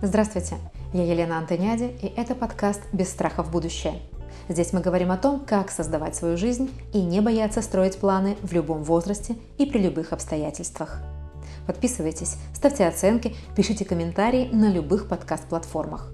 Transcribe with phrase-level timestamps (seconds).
[0.00, 0.58] Здравствуйте,
[0.92, 4.00] я Елена Антоняди, и это подкаст «Без страха в будущее».
[4.48, 8.52] Здесь мы говорим о том, как создавать свою жизнь и не бояться строить планы в
[8.52, 11.02] любом возрасте и при любых обстоятельствах.
[11.66, 16.12] Подписывайтесь, ставьте оценки, пишите комментарии на любых подкаст-платформах.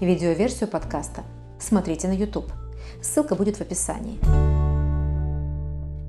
[0.00, 1.22] Видеоверсию подкаста
[1.60, 2.50] смотрите на YouTube.
[3.02, 4.18] Ссылка будет в описании.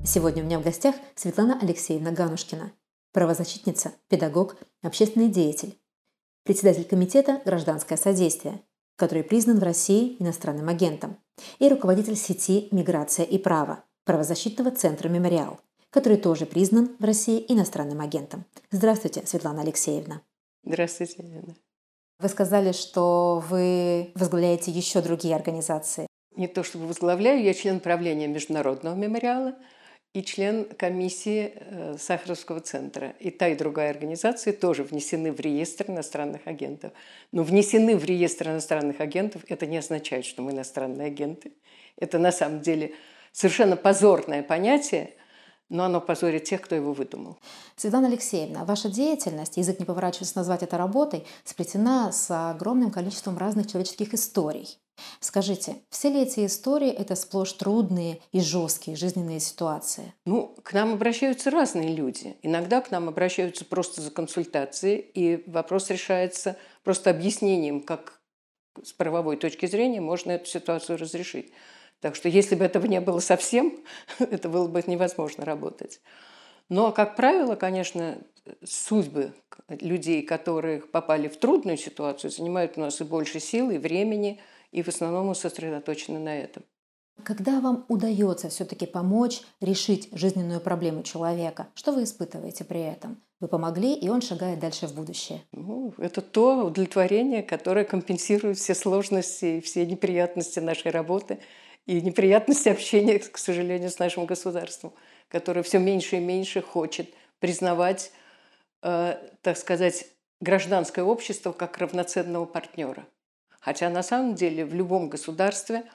[0.05, 2.71] Сегодня у меня в гостях Светлана Алексеевна Ганушкина,
[3.11, 5.77] правозащитница, педагог, общественный деятель,
[6.43, 8.61] председатель комитета «Гражданское содействие»,
[8.95, 11.17] который признан в России иностранным агентом,
[11.59, 18.01] и руководитель сети «Миграция и право» правозащитного центра «Мемориал», который тоже признан в России иностранным
[18.01, 18.45] агентом.
[18.71, 20.21] Здравствуйте, Светлана Алексеевна.
[20.63, 21.55] Здравствуйте, Елена.
[22.19, 26.07] Вы сказали, что вы возглавляете еще другие организации.
[26.35, 29.55] Не то чтобы возглавляю, я член правления Международного мемориала–
[30.13, 33.15] и член комиссии э, Сахаровского центра.
[33.19, 36.93] И та, и другая организация тоже внесены в реестр иностранных агентов.
[37.31, 41.53] Но внесены в реестр иностранных агентов– это не означает, что мы иностранные агенты.
[41.97, 42.93] Это на самом деле
[43.31, 45.15] совершенно позорное понятие,
[45.69, 47.39] но оно позорит тех, кто его выдумал.
[47.75, 53.65] Светлана Алексеевна, ваша деятельность, язык не поворачивается назвать это работой, сплетена с огромным количеством разных
[53.65, 54.77] человеческих историй.
[55.19, 60.13] Скажите, все ли эти истории– это сплошь трудные и жесткие жизненные ситуации?
[60.25, 62.37] Ну, к нам обращаются разные люди.
[62.41, 68.19] Иногда к нам обращаются просто за консультацией, и вопрос решается просто объяснением, как
[68.83, 71.51] с правовой точки зрения можно эту ситуацию разрешить.
[71.99, 73.83] Так что если бы этого не было совсем,
[74.19, 76.01] это было бы невозможно работать.
[76.69, 78.17] Но, как правило, конечно,
[78.63, 79.33] судьбы
[79.69, 84.39] людей, которые попали в трудную ситуацию, занимают у нас и больше сил, и времени–
[84.73, 86.63] и в основном сосредоточены на этом.
[87.23, 93.21] Когда вам удается все-таки помочь решить жизненную проблему человека, что вы испытываете при этом?
[93.39, 95.41] Вы помогли, и он шагает дальше в будущее.
[95.51, 101.39] Ну, это то удовлетворение, которое компенсирует все сложности и все неприятности нашей работы
[101.85, 104.93] и неприятности общения, к сожалению, с нашим государством,
[105.27, 108.11] которое все меньше и меньше хочет признавать,
[108.81, 110.07] э, так сказать,
[110.41, 113.05] гражданское общество как равноценного партнера.
[113.63, 115.85] Хотя на самом деле в любом государстве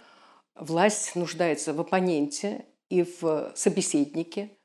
[0.55, 4.57] власть нуждается в оппоненте и в собеседнике.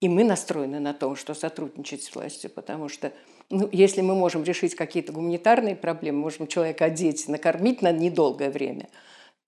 [0.00, 3.12] И мы настроены на то, что сотрудничать с властью, потому что
[3.50, 8.88] ну, если мы можем решить какие-то гуманитарные проблемы, можем человека одеть, накормить на недолгое время,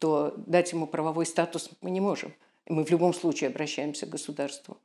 [0.00, 2.34] то дать ему правовой статус мы не можем.
[2.66, 4.78] Мы в любом случае обращаемся к государству.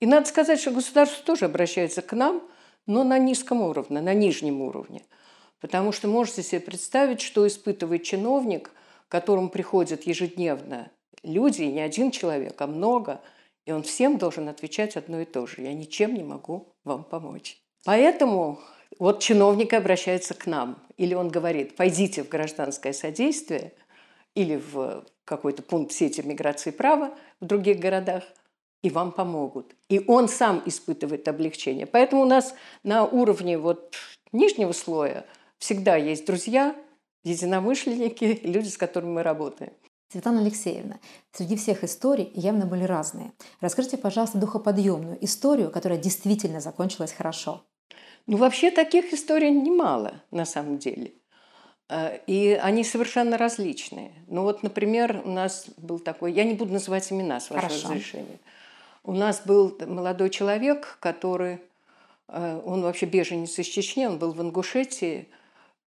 [0.00, 2.48] И надо сказать, что государство тоже обращается к нам,
[2.86, 5.04] но на низком уровне, на нижнем уровне–
[5.62, 8.72] Потому что можете себе представить, что испытывает чиновник,
[9.08, 10.90] к которому приходят ежедневно
[11.22, 13.20] люди, не один человек, а много,
[13.64, 15.62] и он всем должен отвечать одно и то же.
[15.62, 17.62] Я ничем не могу вам помочь.
[17.84, 18.58] Поэтому
[18.98, 23.72] вот чиновник обращается к нам, или он говорит, пойдите в гражданское содействие,
[24.34, 28.24] или в какой-то пункт сети миграции права в других городах,
[28.82, 29.76] и вам помогут.
[29.88, 31.86] И он сам испытывает облегчение.
[31.86, 32.52] Поэтому у нас
[32.82, 33.94] на уровне вот
[34.32, 35.24] нижнего слоя–
[35.62, 36.74] всегда есть друзья,
[37.22, 39.72] единомышленники, люди, с которыми мы работаем.
[40.08, 40.98] Светлана Алексеевна,
[41.30, 43.32] среди всех историй явно были разные.
[43.60, 47.64] Расскажите, пожалуйста, духоподъемную историю, которая действительно закончилась хорошо.
[48.26, 51.12] Ну, вообще таких историй немало, на самом деле.
[51.88, 54.12] Э, и они совершенно различные.
[54.26, 57.88] Ну вот, например, у нас был такой, я не буду называть имена, с вашего Хорошо.
[57.88, 58.38] разрешения.
[59.04, 61.60] У нас был молодой человек, который,
[62.26, 65.28] э, он вообще беженец из Чечни, он был в Ингушетии,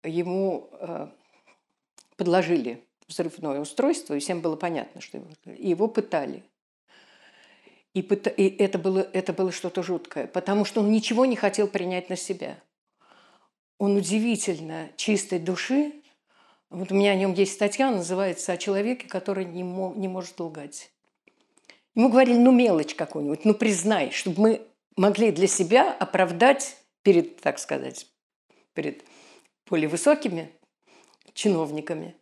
[0.04, 1.08] ему э,
[2.16, 6.42] подложили взрывное устройство, и всем было понятно, что его, и его пытали.
[7.94, 12.08] И, и это было, это было что-то жуткое, потому что он ничего не хотел принять
[12.08, 12.58] на себя.
[13.78, 15.92] Он удивительно чистой души.
[16.70, 20.40] Вот у меня о нем есть статья, называется «О человеке, который не, мог, не может
[20.40, 20.90] лгать».
[21.94, 24.62] Ему говорили, ну мелочь какую-нибудь, ну признай, чтобы мы
[24.96, 28.06] могли для себя оправдать перед, так сказать,
[28.72, 29.04] перед
[29.72, 30.52] более высокими
[31.32, 32.14] чиновниками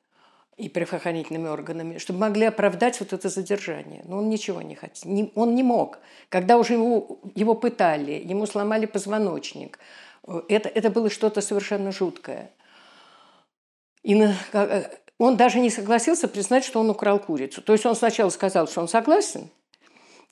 [0.56, 4.02] и правоохранительными органами, чтобы могли оправдать вот это задержание.
[4.04, 5.10] Но он ничего не хотел.
[5.10, 5.98] Не, он не мог.
[6.28, 9.80] Когда уже его, его пытали, ему сломали позвоночник,
[10.48, 12.52] это, это было что-то совершенно жуткое.
[14.04, 14.36] И на,
[15.18, 17.62] он даже не согласился признать, что он украл курицу.
[17.62, 19.50] То есть он сначала сказал, что он согласен,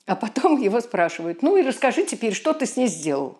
[0.05, 3.39] а потом его спрашивают, ну и расскажи теперь, что ты с ней сделал.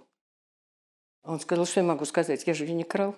[1.24, 3.16] Он сказал, что я могу сказать, я же ее не крал.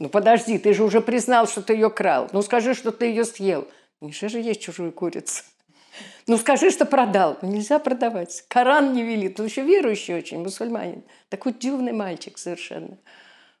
[0.00, 2.28] Ну подожди, ты же уже признал, что ты ее крал.
[2.32, 3.68] Ну скажи, что ты ее съел.
[4.00, 5.44] Нельзя же есть чужую курицу.
[6.26, 7.36] Ну скажи, что продал.
[7.42, 8.44] Ну, нельзя продавать.
[8.48, 9.38] Коран не велит.
[9.38, 11.02] Он еще верующий очень, мусульманин.
[11.28, 12.96] Такой дивный мальчик совершенно.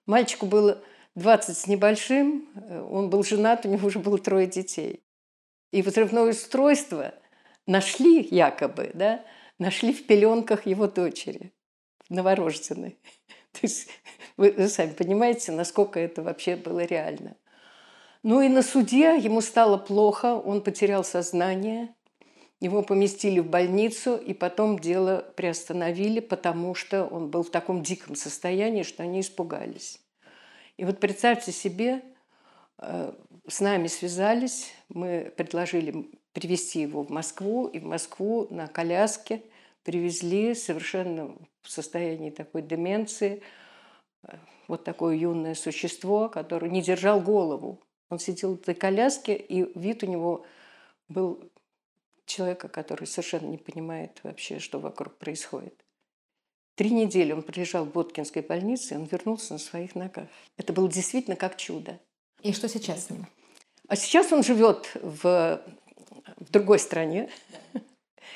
[0.06, 0.82] Мальчику было
[1.14, 5.02] 20 с небольшим, э, он был женат, у него уже было трое детей.
[5.72, 7.14] И взрывное устройство
[7.66, 9.24] нашли якобы, да,
[9.58, 11.52] нашли в пеленках его дочери,
[12.08, 12.98] новорожденной.
[13.60, 13.88] То есть
[14.36, 17.36] вы, вы сами понимаете, насколько это вообще было реально.
[18.22, 21.94] Ну и на суде ему стало плохо, он потерял сознание,
[22.60, 28.14] его поместили в больницу, и потом дело приостановили, потому что он был в таком диком
[28.16, 29.98] состоянии, что они испугались.
[30.76, 32.02] И вот представьте себе,
[32.78, 33.12] э,
[33.48, 39.42] с нами связались, мы предложили привезти его в Москву, и в Москву на коляске
[39.82, 43.42] привезли совершенно в состоянии такой деменции
[44.22, 44.36] э,
[44.68, 47.80] вот такое юное существо, которое не держал голову.
[48.08, 50.44] Он сидел в этой коляске, и вид у него
[51.08, 51.50] был
[52.26, 55.84] человека, который совершенно не понимает вообще, что вокруг происходит.
[56.76, 60.28] Три недели он пролежал в Боткинской больнице, и он вернулся на своих ногах.
[60.56, 62.00] Это было действительно как чудо.
[62.42, 63.26] И что сейчас с ним?
[63.88, 65.62] А сейчас он живет в,
[66.36, 67.28] в другой стране,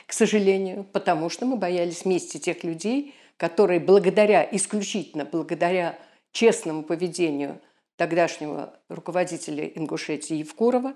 [0.06, 5.98] к сожалению, потому что мы боялись мести тех людей, которые благодаря, исключительно благодаря
[6.32, 7.60] честному поведению
[7.96, 10.94] тогдашнего руководителя Ингушетии Евкурова,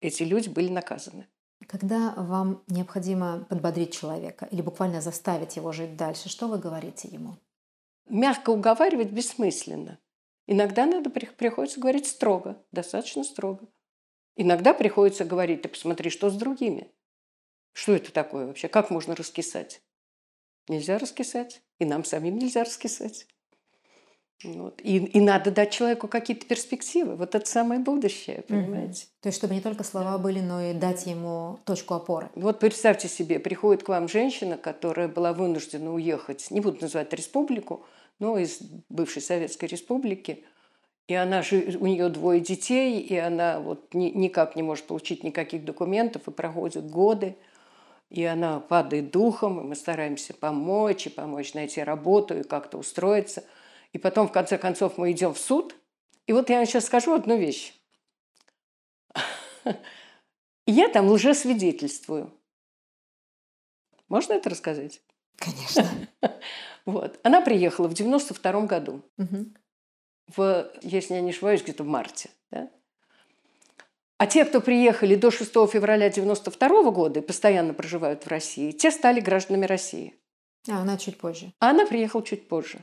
[0.00, 1.26] эти люди были наказаны.
[1.66, 7.38] Когда вам необходимо подбодрить человека или буквально заставить его жить дальше, что вы говорите ему?
[8.08, 9.98] Мягко уговаривать бессмысленно.
[10.46, 13.66] Иногда надо приходится говорить строго, достаточно строго.
[14.36, 16.90] Иногда приходится говорить, ты посмотри, что с другими.
[17.74, 18.68] Что это такое вообще?
[18.68, 19.82] Как можно раскисать?
[20.68, 21.60] Нельзя раскисать.
[21.78, 23.26] И нам самим нельзя раскисать.
[24.42, 24.80] Вот.
[24.82, 27.16] И, и надо дать человеку какие-то перспективы.
[27.16, 29.04] Вот это самое будущее, понимаете?
[29.04, 29.10] Угу.
[29.22, 32.30] То есть, чтобы не только слова были, но и дать ему точку опоры.
[32.34, 37.84] Вот представьте себе, приходит к вам женщина, которая была вынуждена уехать, не буду называть республику,
[38.18, 40.44] но из бывшей Советской Республики,
[41.08, 45.24] и она же, у нее двое детей, и она вот ни, никак не может получить
[45.24, 47.36] никаких документов, и проходят годы,
[48.10, 53.44] и она падает духом, и мы стараемся помочь, и помочь найти работу, и как-то устроиться–
[53.94, 55.76] и потом, в конце концов, мы идем в суд.
[56.26, 57.72] И вот я сейчас скажу одну вещь.
[60.66, 62.36] Я там лжесвидетельствую.
[64.08, 65.00] Можно это рассказать?
[65.36, 65.88] Конечно.
[66.86, 67.18] Вот.
[67.22, 69.00] Она приехала в 92 году.
[69.16, 69.46] Угу.
[70.36, 72.28] В, если я не ошибаюсь, где-то в марте.
[72.50, 72.70] Да?
[74.18, 78.90] А те, кто приехали до 6 февраля 92 года и постоянно проживают в России, те
[78.90, 80.14] стали гражданами России.
[80.68, 81.52] А она чуть позже.
[81.58, 82.78] А она приехала чуть позже.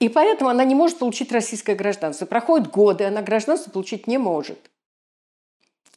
[0.00, 2.26] И поэтому она не может получить российское гражданство.
[2.26, 4.70] Проходят годы, она гражданство получить не может.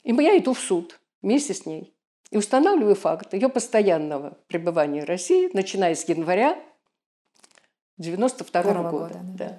[0.03, 1.91] И я иду в суд вместе с ней
[2.29, 6.61] и устанавливаю факт ее постоянного пребывания в России, начиная с января
[7.97, 8.91] 92 -го года.
[8.91, 9.47] года да.
[9.49, 9.57] Да.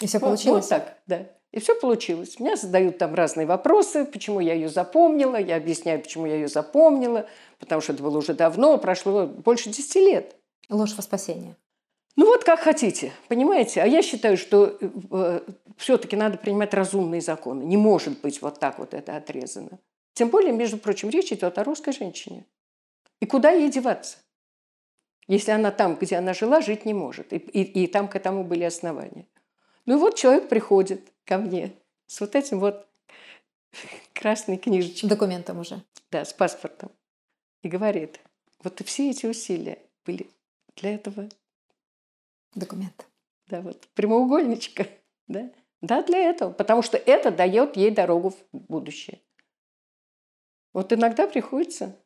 [0.00, 0.68] И все получилось?
[0.70, 1.39] Вот, вот так, да.
[1.52, 2.38] И все получилось.
[2.38, 5.36] Меня задают там разные вопросы, почему я ее запомнила.
[5.36, 9.94] Я объясняю, почему я ее запомнила, потому что это было уже давно, прошло больше 10
[9.96, 10.36] лет.
[10.68, 11.56] Ложь во спасение.
[12.16, 13.82] Ну вот как хотите, понимаете?
[13.82, 15.40] А я считаю, что э,
[15.76, 17.64] все-таки надо принимать разумные законы.
[17.64, 19.78] Не может быть вот так вот это отрезано.
[20.12, 22.46] Тем более, между прочим, речь идет о русской женщине.
[23.20, 24.18] И куда ей деваться?
[25.26, 27.32] Если она там, где она жила, жить не может.
[27.32, 29.26] И, и, и там к этому были основания.
[29.86, 31.72] Ну и вот человек приходит ко мне
[32.08, 32.88] с вот этим вот
[34.12, 35.08] красной книжечкой.
[35.08, 35.80] Документом уже.
[36.10, 36.90] Да, с паспортом.
[37.62, 38.20] И говорит,
[38.64, 40.28] вот и все эти усилия были
[40.74, 41.28] для этого
[42.56, 43.06] документ.
[43.46, 44.86] Да, вот прямоугольничка.
[45.28, 45.48] Да?
[45.80, 46.52] да, для этого.
[46.52, 49.20] Потому что это дает ей дорогу в будущее.
[50.72, 51.96] Вот иногда приходится.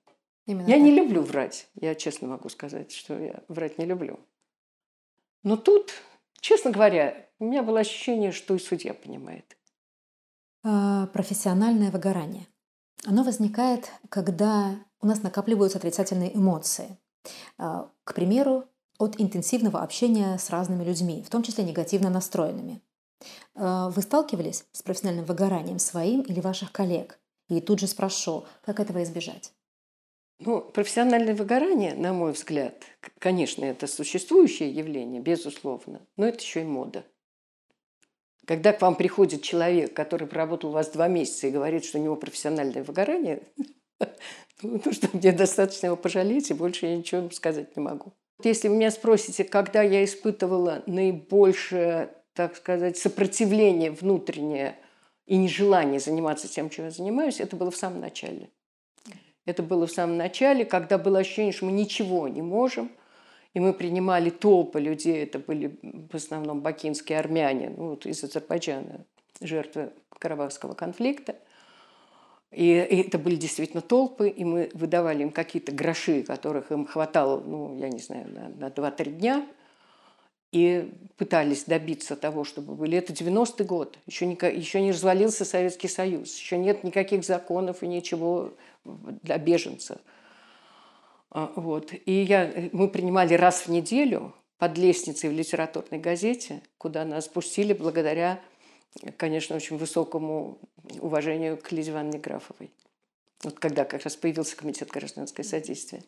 [0.44, 0.82] Именно я так.
[0.82, 1.66] не люблю врать.
[1.80, 4.20] Я честно могу сказать, что я врать не люблю.
[5.42, 5.94] Но тут,
[6.40, 9.56] честно говоря, у меня было ощущение, что и судья понимает.
[10.62, 12.46] А, профессиональное выгорание.
[13.04, 16.96] Оно возникает, когда у нас накапливаются отрицательные эмоции.
[17.58, 18.64] А, к примеру,
[18.98, 22.80] от интенсивного общения с разными людьми, в том числе негативно настроенными.
[23.56, 27.18] Э, вы сталкивались с профессиональным выгоранием своим или ваших коллег?
[27.48, 29.52] И тут же спрошу, как этого избежать?
[30.38, 32.84] Ну, профессиональное выгорание, на мой взгляд,
[33.18, 37.04] конечно, это существующее явление, безусловно, но это еще и мода.
[38.46, 42.02] Когда к вам приходит человек, который проработал у вас два месяца и говорит, что у
[42.02, 43.42] него профессиональное выгорание,
[44.62, 48.12] ну, что мне достаточно его пожалеть, и больше я ничего сказать не могу.
[48.42, 54.76] Если вы меня спросите, когда я испытывала наибольшее, так сказать, сопротивление внутреннее
[55.26, 58.50] и нежелание заниматься тем, чем я занимаюсь, это было в самом начале.
[59.46, 62.90] Это было в самом начале, когда было ощущение, что мы ничего не можем,
[63.54, 69.04] И мы принимали толпы людей, это были в основном бакинские армяне, ну, вот из Азербайджана,
[69.40, 71.36] жертвы Карабахского конфликта.
[72.50, 77.78] И, это были действительно толпы, и мы выдавали им какие-то гроши, которых им хватало, ну,
[77.78, 79.46] я не знаю, на, на 2-3 дня,
[80.50, 82.98] и пытались добиться того, чтобы были.
[82.98, 87.88] Это 90-й год, еще не, еще не развалился Советский Союз, еще нет никаких законов и
[87.88, 88.52] ничего
[88.84, 89.98] для беженцев.
[91.34, 91.92] А, вот.
[92.06, 97.74] И я, мы принимали раз в неделю под лестницей в литературной газете, куда нас пустили
[97.74, 98.40] благодаря
[99.16, 100.58] конечно, очень высокому
[101.00, 102.70] уважению к Лизе Ивановне Графовой.
[103.42, 106.02] Вот когда как раз появился комитет гражданское содействие.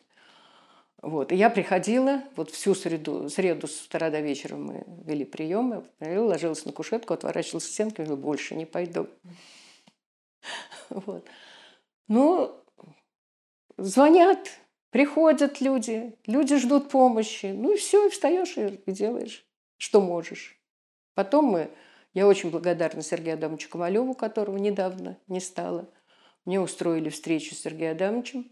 [1.01, 1.31] Вот.
[1.31, 6.65] И я приходила, вот всю среду, среду с утра до вечера мы вели приемы, ложилась
[6.65, 9.07] на кушетку, отворачивалась к стенке, больше не пойду.
[10.89, 11.27] Вот.
[12.07, 12.55] Ну,
[13.77, 14.47] звонят,
[14.97, 17.53] приходят люди, люди ждут помощи.
[17.55, 19.45] Ну и все, и встаешь и делаешь,
[19.77, 20.59] что можешь.
[21.13, 21.69] Потом мы
[22.15, 25.87] я очень благодарна Сергею Адамовичу Ковалеву, которого недавно не стало.
[26.45, 28.47] Мне устроили встречу с Сергеем Адамовичем,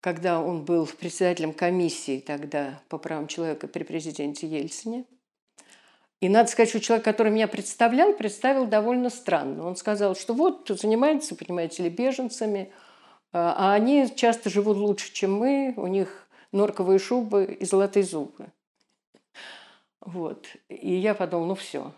[0.00, 5.04] когда он был председателем комиссии тогда по правам человека при президенте Ельцине.
[6.22, 9.66] И надо сказать, что человек, который меня представлял, представил довольно странно.
[9.66, 12.72] Он сказал, что вот занимается, понимаете ли, беженцами,
[13.34, 18.46] а, они часто живут лучше, чем мы, у них норковые шубы и золотые зубы.
[20.00, 20.46] Вот.
[20.68, 21.92] И я подумала, ну все,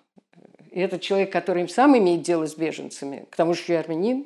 [0.71, 4.25] и этот человек, который сам имеет дело с беженцами, к тому же я армянин,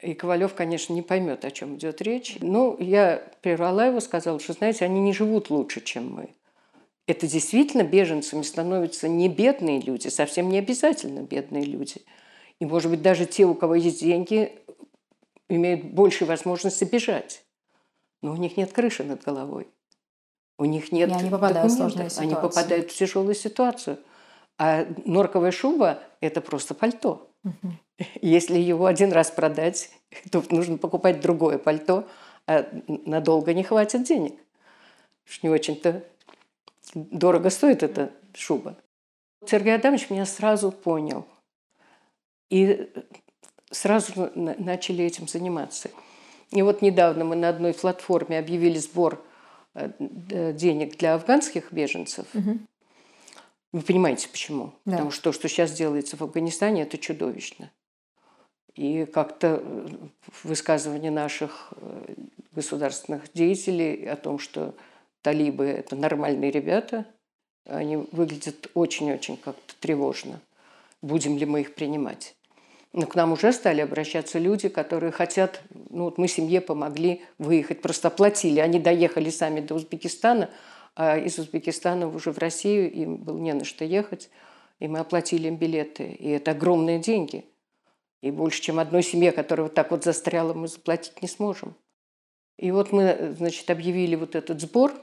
[0.00, 2.36] и Ковалев, конечно, не поймет, о чем идет речь.
[2.40, 6.30] Но я прервала его, сказала, что, знаете, они не живут лучше, чем мы.
[7.06, 12.02] Это действительно беженцами становятся не бедные люди, совсем не обязательно бедные люди.
[12.60, 14.52] И, может быть, даже те, у кого есть деньги,
[15.48, 17.44] имеют больше возможности бежать.
[18.22, 19.68] Но у них нет крыши над головой.
[20.58, 21.72] У них нет и они попадают документов.
[21.72, 22.24] в сложную ситуацию.
[22.24, 23.98] Они попадают в тяжелую ситуацию.
[24.58, 27.30] А норковая шуба– это просто пальто.
[27.44, 27.72] Угу.
[28.22, 29.90] Если его один раз продать,
[30.30, 32.08] то нужно покупать другое пальто,
[32.46, 34.34] а надолго не хватит денег.
[35.28, 36.04] Уж не очень-то
[36.94, 38.76] дорого стоит эта шуба.
[39.44, 41.26] Сергей Адамович меня сразу понял.
[42.48, 42.90] И
[43.70, 45.90] сразу начали этим заниматься.
[46.50, 49.24] И вот недавно мы на одной платформе объявили сбор
[49.74, 52.26] э, денег для афганских беженцев.
[52.34, 52.58] Угу.
[53.72, 54.72] Вы понимаете, почему?
[54.84, 54.92] Да.
[54.92, 57.70] Потому что то, что сейчас делается в Афганистане, это чудовищно.
[58.74, 59.88] И как-то э,
[60.44, 62.14] высказывание наших э,
[62.52, 64.74] государственных деятелей о том, что
[65.22, 67.06] талибы– это нормальные ребята,
[67.64, 70.40] они выглядят очень-очень как-то тревожно.
[71.02, 72.35] Будем ли мы их принимать?
[72.96, 75.60] Но к нам уже стали обращаться люди, которые хотят,
[75.90, 78.58] ну вот мы семье помогли выехать, просто оплатили.
[78.58, 80.48] Они доехали сами до Узбекистана,
[80.94, 84.30] а из Узбекистана уже в Россию им было не на что ехать,
[84.78, 86.04] и мы оплатили им билеты.
[86.04, 87.44] И это огромные деньги.
[88.22, 91.76] И больше, чем одной семье, которая вот так вот застряла, мы заплатить не сможем.
[92.56, 94.94] И вот мы, значит, объявили вот этот сбор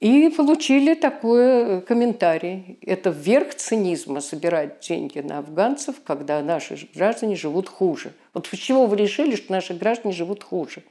[0.00, 2.78] и получили такой э, комментарий.
[2.82, 8.12] Это верх цинизма собирать деньги на афганцев, когда наши граждане живут хуже.
[8.32, 10.84] Вот чего вы решили, что наши граждане живут хуже?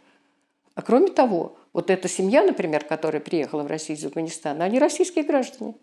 [0.76, 5.24] А кроме того, вот эта семья, например, которая приехала в Россию из Афганистана, они российские
[5.24, 5.76] граждане.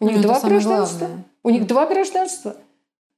[0.00, 0.98] У них ну, два гражданства.
[0.98, 1.24] Главное.
[1.42, 2.56] У них два гражданства.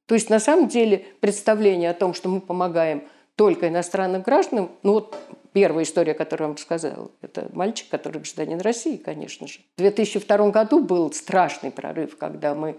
[0.05, 4.93] То есть на самом деле представление о том, что мы помогаем только иностранным гражданам, ну
[4.93, 5.15] вот
[5.53, 9.59] первая история, которую я вам рассказала, это мальчик, который гражданин России, конечно же.
[9.75, 12.77] В 2002 году был страшный прорыв, когда мы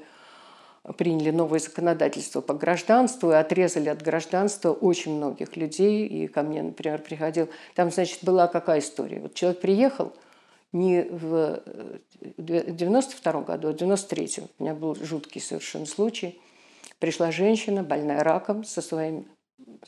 [0.97, 6.07] приняли новое законодательство по гражданству и отрезали от гражданства очень многих людей.
[6.07, 7.49] И ко мне, например, приходил...
[7.75, 9.21] Там, значит, была какая история?
[9.21, 10.13] Вот человек приехал
[10.73, 11.61] не в
[12.39, 16.41] 92 э, году, а в 93 У меня был жуткий совершенно случай.
[16.99, 19.27] Пришла женщина, больная раком, со своим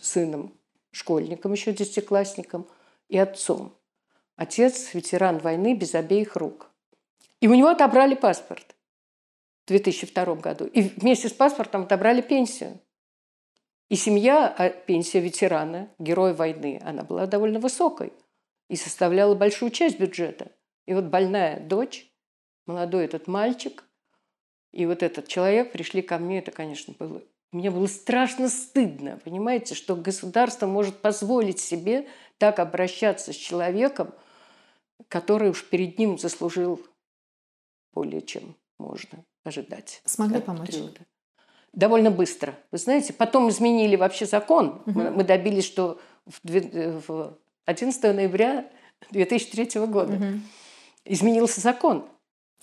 [0.01, 0.53] сыном,
[0.91, 2.67] школьником, еще десятиклассником,
[3.09, 3.77] и отцом.
[4.37, 6.71] Отец– ветеран войны без обеих рук.
[7.41, 8.77] И у него отобрали паспорт.
[9.67, 10.65] 2002 году.
[10.67, 12.81] И вместе с паспортом отобрали пенсию.
[13.89, 18.13] И семья, а пенсия ветерана, героя войны, она была довольно высокой
[18.69, 20.53] и составляла большую часть бюджета.
[20.87, 22.11] И вот больная дочь,
[22.67, 23.85] молодой этот мальчик,
[24.73, 27.23] и вот этот человек пришли ко мне, это, конечно, было...
[27.51, 34.13] Мне было страшно стыдно, понимаете, что государство может позволить себе так обращаться с человеком,
[35.09, 36.81] который уж перед ним заслужил
[37.95, 40.03] более чем можно ожидать.
[40.05, 40.69] Смогли помочь?
[40.69, 41.01] Периода.
[41.73, 42.55] Довольно быстро.
[42.71, 44.83] Вы знаете, потом изменили вообще закон.
[44.87, 45.01] Угу.
[45.01, 46.39] Мы, добились, что в,
[47.09, 48.71] в 11 ноября
[49.11, 50.41] 2003 года угу.
[51.05, 52.07] изменился закон.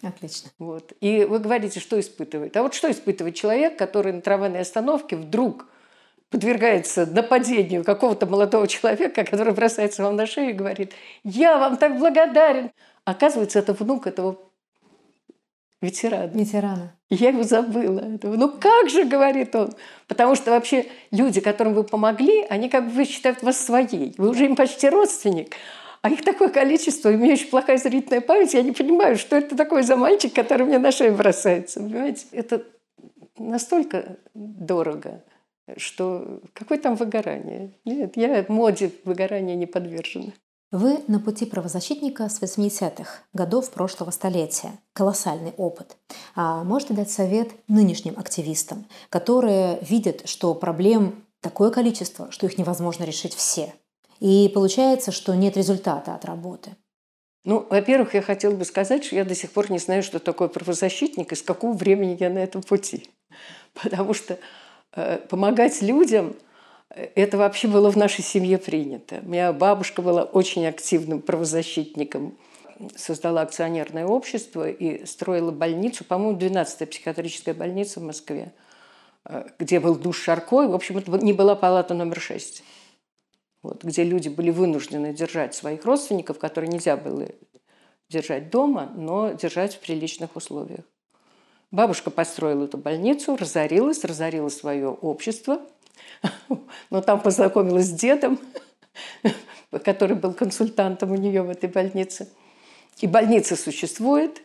[0.02, 0.50] Отлично.
[0.60, 0.94] Вот.
[1.02, 2.56] И вы говорите, что испытывает.
[2.58, 5.68] А вот что испытывает человек, который на трамвайной остановке вдруг
[6.30, 11.98] подвергается нападению какого-то молодого человека, который бросается вам на шею и говорит, я вам так
[11.98, 12.72] благодарен.
[13.06, 14.38] Оказывается, это внук этого
[15.82, 16.32] ветерана.
[16.34, 16.96] Ветерана.
[17.10, 18.18] Я его забыла.
[18.22, 19.74] Ну как же, говорит он.
[20.08, 24.14] Потому что вообще люди, которым вы помогли, они как бы считают вас своей.
[24.18, 25.56] Вы уже им почти родственник.
[26.06, 29.58] А их такое количество, у меня очень плохая зрительная память, я не понимаю, что это
[29.58, 31.80] такое за мальчик, который мне на шею бросается.
[31.80, 32.28] Понимаете?
[32.32, 32.64] Это
[33.40, 35.24] настолько дорого,
[35.78, 37.72] что какое там выгорание?
[37.86, 40.28] Нет, я моде выгорания не подвержена.
[40.72, 44.74] Вы на пути правозащитника с 80-х годов прошлого столетия.
[44.94, 45.98] Колоссальный опыт.
[46.36, 53.06] А можете дать совет нынешним активистам, которые видят, что проблем такое количество, что их невозможно
[53.06, 53.74] решить все.
[54.20, 56.76] И получается, что нет результата от работы.
[57.44, 60.48] Ну, во-первых, я хотела бы сказать, что я до сих пор не знаю, что такое
[60.48, 63.08] правозащитник и с какого времени я на этом пути.
[63.82, 64.40] Потому что
[64.96, 66.36] э, помогать людям
[66.90, 69.20] это вообще было в нашей семье принято.
[69.22, 72.38] Меня бабушка была очень активным правозащитником.
[72.96, 78.54] Создала акционерное общество и строила больницу, по-моему, 12-я психиатрическая больница в Москве,
[79.26, 80.68] э, где был душ Шарко.
[80.68, 82.64] в общем, это не была палата номер 6.
[83.66, 87.28] Вот, где люди были вынуждены держать своих родственников, которые нельзя было
[88.10, 90.86] держать дома, но держать в приличных условиях.
[91.72, 95.62] Бабушка построила эту больницу, разорилась, разорила свое общество–
[96.90, 98.40] но там познакомилась с дедом,
[99.84, 102.30] который был консультантом у нее в этой больнице.
[103.00, 104.42] И больница существует.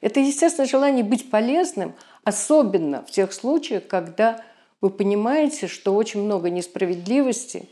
[0.00, 4.44] Это, естественно, желание быть полезным, особенно в тех случаях, когда
[4.80, 7.68] вы понимаете, что очень много несправедливости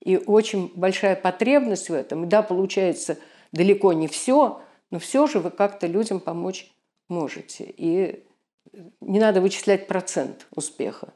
[0.00, 2.24] и очень большая потребность в этом.
[2.24, 3.18] И да, получается
[3.52, 6.70] далеко не все, но все же вы как-то людям помочь
[7.08, 7.64] можете.
[7.76, 8.24] И
[9.00, 11.12] не надо вычислять процент успеха.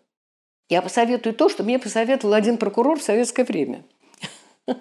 [0.68, 3.84] Я посоветую то, что мне посоветовал один прокурор в советское время.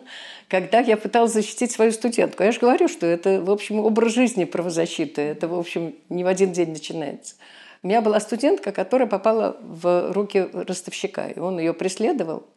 [0.48, 2.44] Когда я пыталась защитить свою студентку.
[2.44, 5.22] Я же говорю, что это, в общем, образ жизни правозащиты.
[5.22, 7.36] Это, в общем, не в один день начинается.
[7.82, 12.48] У меня была студентка, которая попала в руки ростовщика, и он ее преследовал.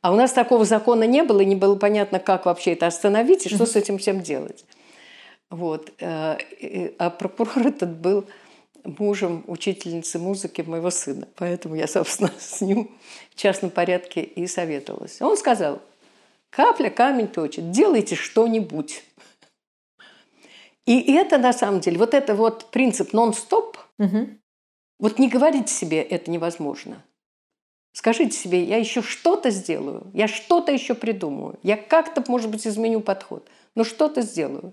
[0.00, 3.46] А у нас такого закона не было, и не было понятно, как вообще это остановить
[3.46, 4.64] и что с этим всем делать.
[5.50, 5.92] Вот.
[6.00, 6.38] Э,
[6.98, 8.24] а прокурор этот был
[8.84, 11.26] мужем учительницы музыки моего сына.
[11.36, 12.90] Поэтому я, собственно, с ним
[13.30, 15.20] в частном порядке и советовалась.
[15.20, 15.80] Он сказал,
[16.50, 19.02] капля камень точит, делайте что-нибудь.
[20.86, 24.28] И это на самом деле, вот это вот принцип нон-стоп, угу.
[24.98, 27.04] вот не говорить себе это невозможно.
[27.98, 33.00] Скажите себе, я еще что-то сделаю, я что-то еще придумаю, я как-то, может быть, изменю
[33.00, 34.72] подход, но что-то сделаю.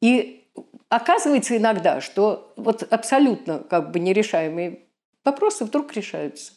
[0.00, 0.46] И
[0.88, 4.78] оказывается иногда, что вот абсолютно как бы нерешаемые
[5.22, 6.52] вопросы вдруг решаются.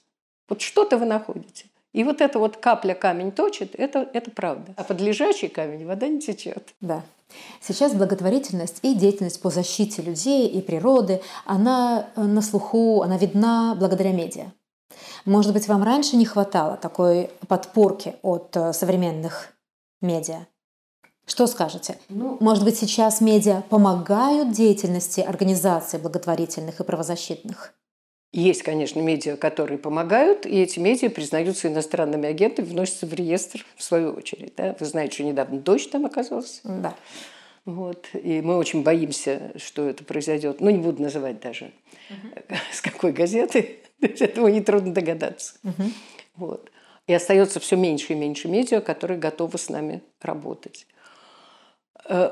[0.47, 1.65] Вот что-то вы находите.
[1.91, 4.73] И вот эта вот капля камень точит, это, это правда.
[4.77, 6.73] А под лежачий камень вода не течет.
[6.79, 7.03] Да.
[7.59, 13.75] Сейчас благотворительность и деятельность по защите людей и природы, она э, на слуху, она видна
[13.77, 14.53] благодаря медиа.
[15.25, 19.53] Может быть, вам раньше не хватало такой подпорки от э, современных
[20.01, 20.47] медиа?
[21.25, 21.97] Что скажете?
[22.09, 27.73] Ну, Может быть, сейчас медиа помогают деятельности организаций благотворительных и правозащитных?
[28.33, 33.83] Есть, конечно, медиа, которые помогают, и эти медиа признаются иностранными агентами, вносятся в реестр в
[33.83, 34.53] свою очередь.
[34.55, 34.75] Да?
[34.79, 36.61] Вы знаете, что недавно дождь там оказался.
[36.63, 36.95] Да.
[37.65, 38.07] Вот.
[38.13, 40.61] И мы очень боимся, что это произойдет.
[40.61, 41.71] Ну, не буду называть даже,
[42.09, 42.55] угу.
[42.71, 43.79] с какой газеты.
[44.01, 45.55] Этого нетрудно догадаться.
[45.63, 45.83] Угу.
[46.35, 46.71] Вот.
[47.07, 50.87] И остается все меньше и меньше медиа, которые готовы с нами работать.
[52.05, 52.31] Э,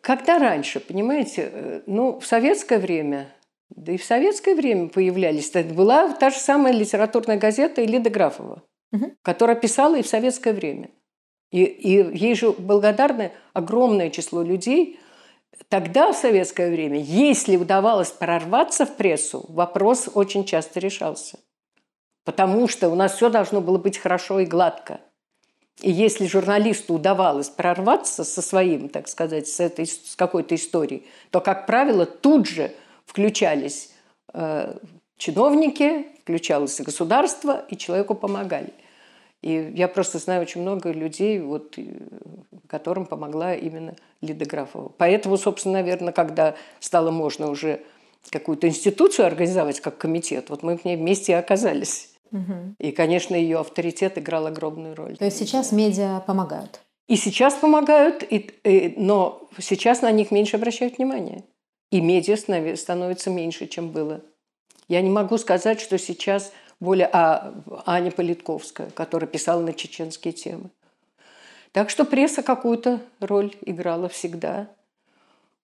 [0.00, 3.32] когда раньше, понимаете, э, ну, в советское время,
[3.70, 9.12] да и в советское время появлялись, была та же самая литературная газета Элида Графова, угу.
[9.22, 10.90] которая писала и в советское время.
[11.50, 15.00] И, и ей же благодарны огромное число людей.
[15.68, 21.38] Тогда, в советское время, если удавалось прорваться в прессу, вопрос очень часто решался.
[22.24, 25.00] Потому что у нас все должно было быть хорошо и гладко–
[25.80, 31.40] и если журналисту удавалось прорваться со своим, так сказать, с, этой, с какой-то историей, то,
[31.40, 32.72] как правило, тут же
[33.06, 33.92] включались
[34.32, 34.76] э,
[35.16, 38.72] чиновники, включалось государство, и человеку помогали.
[39.42, 41.78] И я просто знаю очень много людей, вот,
[42.66, 44.92] которым помогла именно Лида Графова.
[44.98, 47.82] Поэтому, собственно, наверное, когда стало можно уже
[48.30, 52.10] какую-то институцию организовать как комитет, вот мы в ней вместе и оказались.
[52.32, 52.74] Угу.
[52.78, 55.16] И, конечно, ее авторитет играл огромную роль.
[55.16, 56.80] То есть сейчас медиа помогают?
[57.06, 61.44] И сейчас помогают, и, и, но сейчас на них меньше обращают внимание.
[61.90, 62.36] И медиа
[62.76, 64.20] становится меньше, чем было.
[64.88, 67.06] Я не могу сказать, что сейчас более...
[67.12, 67.54] А
[67.86, 70.70] Аня Политковская, которая писала на чеченские темы.
[71.72, 74.68] Так что пресса какую-то роль играла всегда.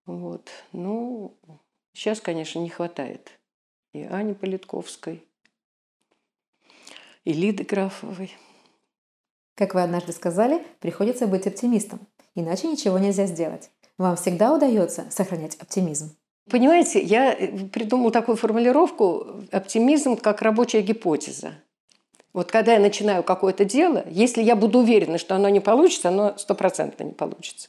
[0.06, 0.50] Вот.
[0.72, 1.36] Ну,
[1.92, 3.30] сейчас, конечно, не хватает.
[3.92, 5.24] И Ани Политковской,
[7.24, 8.36] и Лиды Графовой.
[9.54, 12.00] Как вы однажды сказали, приходится быть оптимистом,
[12.34, 13.70] иначе ничего нельзя сделать.
[13.98, 16.16] Вам всегда удается сохранять оптимизм?
[16.50, 21.54] Понимаете, я э, придумал такую формулировку «оптимизм как рабочая гипотеза».
[22.32, 26.36] Вот когда я начинаю какое-то дело, если я буду уверена, что оно не получится, оно
[26.36, 27.68] стопроцентно не получится.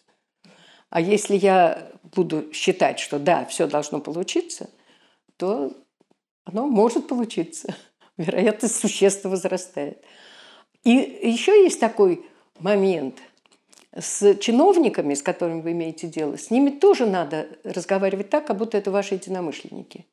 [0.90, 4.70] А если я буду считать, что да, все должно получиться,
[5.38, 5.72] то
[6.46, 7.76] оно может получиться.
[8.18, 10.04] Вероятность существенно возрастает.
[10.84, 12.26] И еще есть такой
[12.60, 13.20] момент
[13.98, 18.78] с чиновниками, с которыми вы имеете дело, с ними тоже надо разговаривать так, как будто
[18.78, 20.06] это ваши единомышленники.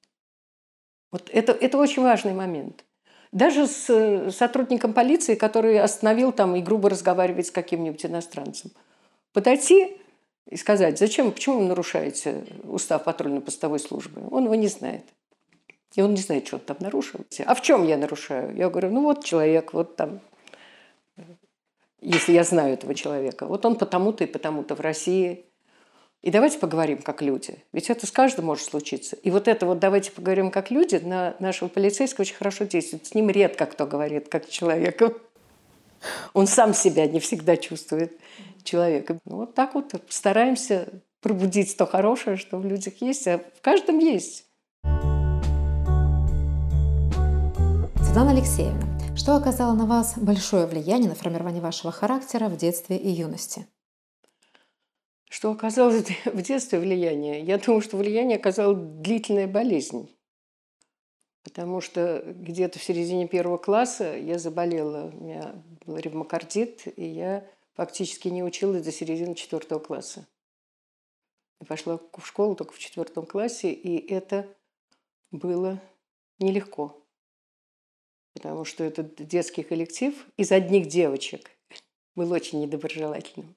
[1.10, 2.84] Вот это, это очень важный момент.
[3.32, 8.70] Даже с сотрудником полиции, который остановил там и грубо разговаривать с каким-нибудь иностранцем.
[9.32, 9.96] Подойти
[10.48, 14.22] и сказать, зачем, почему вы нарушаете устав патрульно-постовой службы?
[14.30, 15.04] Он его не знает.
[15.94, 17.20] И он не знает, что он там нарушил.
[17.44, 18.54] А в чем я нарушаю?
[18.54, 20.20] Я говорю, ну вот человек, вот там
[22.02, 23.46] если я знаю этого человека.
[23.46, 25.46] Вот он потому-то и потому-то в России.
[26.20, 27.64] И давайте поговорим как люди.
[27.72, 29.16] Ведь это с каждым может случиться.
[29.16, 33.06] И вот это вот давайте поговорим как люди на нашего полицейского очень хорошо действует.
[33.06, 35.14] С ним редко кто говорит как человеком.
[36.34, 38.18] Он сам себя не всегда чувствует
[38.64, 39.20] человеком.
[39.24, 40.88] Ну, вот так вот стараемся
[41.20, 44.44] пробудить то хорошее, что в людях есть, а в каждом есть.
[48.04, 53.10] Светлана Алексеевна, что оказало на вас большое влияние на формирование вашего характера в детстве и
[53.10, 53.66] юности?
[55.28, 55.90] Что оказало
[56.24, 57.42] в детстве влияние?
[57.42, 60.08] Я думаю, что влияние оказала длительная болезнь.
[61.44, 67.46] Потому что где-то в середине первого класса я заболела, у меня был ревмокардит, и я
[67.74, 70.26] фактически не училась до середины четвертого класса.
[71.60, 74.48] Я пошла в школу только в четвертом классе, и это
[75.32, 75.80] было
[76.38, 77.01] нелегко
[78.34, 81.50] потому что этот детский коллектив из одних девочек
[82.14, 83.54] был очень недоброжелательным.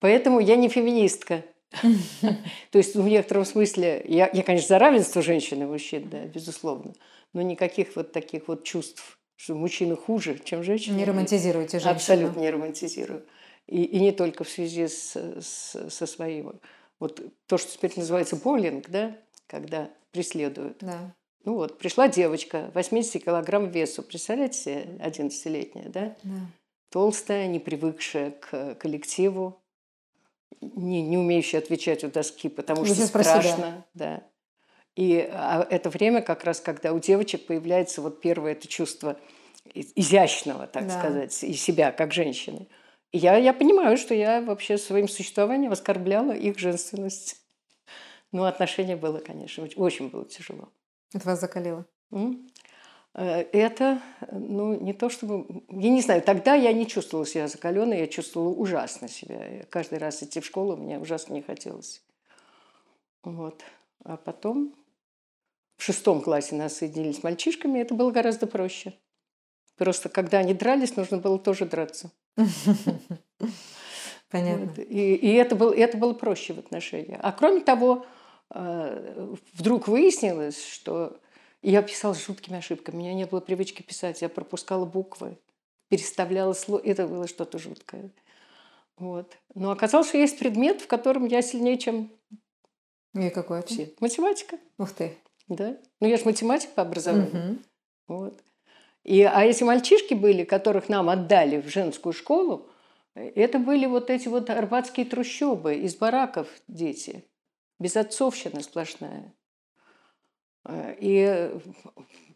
[0.00, 1.44] Поэтому я не феминистка.
[2.70, 6.94] То есть в некотором смысле, я, конечно, за равенство женщин и мужчин, да, безусловно,
[7.32, 10.96] но никаких вот таких вот чувств, что мужчины хуже, чем женщины.
[10.96, 11.94] Не романтизируете женщину.
[11.94, 13.24] Абсолютно не романтизирую.
[13.66, 16.60] И, и не только в связи с, с, со своим.
[16.98, 19.16] Вот то, что теперь называется буллинг, да,
[19.46, 20.78] когда преследуют.
[20.80, 21.14] Да.
[21.44, 26.16] Ну вот, пришла девочка, 80 килограмм весу, представляете, 11-летняя, да?
[26.22, 26.40] Да.
[26.90, 29.60] Толстая, не привыкшая к коллективу,
[30.60, 33.86] не, не умеющая отвечать у доски, потому Вы что страшно.
[33.94, 34.22] Да.
[34.96, 39.18] И а это время как раз, когда у девочек появляется вот первое это чувство
[39.74, 40.98] изящного, так да.
[40.98, 42.68] сказать, и себя как женщины.
[43.12, 47.40] И я, я понимаю, что я вообще своим существованием оскорбляла их женственность.
[48.32, 50.68] Ну, отношение было, конечно, очень было тяжело.
[51.12, 51.86] Это вас закалило?
[53.14, 55.64] Э, это, ну, не то чтобы...
[55.68, 59.64] Я не знаю, тогда я не чувствовала себя закаленной, я чувствовала ужасно себя.
[59.70, 62.02] Каждый раз идти в школу мне ужасно не хотелось.
[63.22, 63.62] Вот.
[64.04, 64.74] А потом
[65.76, 68.94] в шестом классе нас соединили с мальчишками, это было гораздо проще.
[69.76, 72.12] Просто когда они дрались, нужно было тоже драться.
[74.30, 74.66] Понятно.
[74.66, 74.78] Вот.
[74.78, 77.18] И, и это, было, это было проще в отношениях.
[77.22, 78.19] А кроме того, Э,
[78.50, 81.20] вдруг выяснилось, что
[81.62, 82.96] я писала с жуткими ошибками.
[82.96, 84.22] У меня не было привычки писать.
[84.22, 85.38] Я пропускала буквы,
[85.88, 86.82] переставляла слово.
[86.84, 88.10] Это было что-то жуткое.
[88.96, 89.36] Вот.
[89.54, 92.10] Но оказалось, что есть предмет, в котором я сильнее, чем
[93.14, 93.92] и какой все.
[94.00, 94.58] Математика.
[94.78, 95.16] Ух ты.
[95.48, 95.76] Да.
[96.00, 97.52] Ну, я же математик по образованию.
[97.52, 97.58] Угу.
[98.08, 98.40] Вот.
[99.04, 102.68] И, а эти мальчишки были, которых нам отдали в женскую школу,
[103.14, 107.24] это были вот эти вот арбатские трущобы, из бараков дети
[107.80, 109.34] безотцовщина сплошная.
[110.64, 111.50] Э, и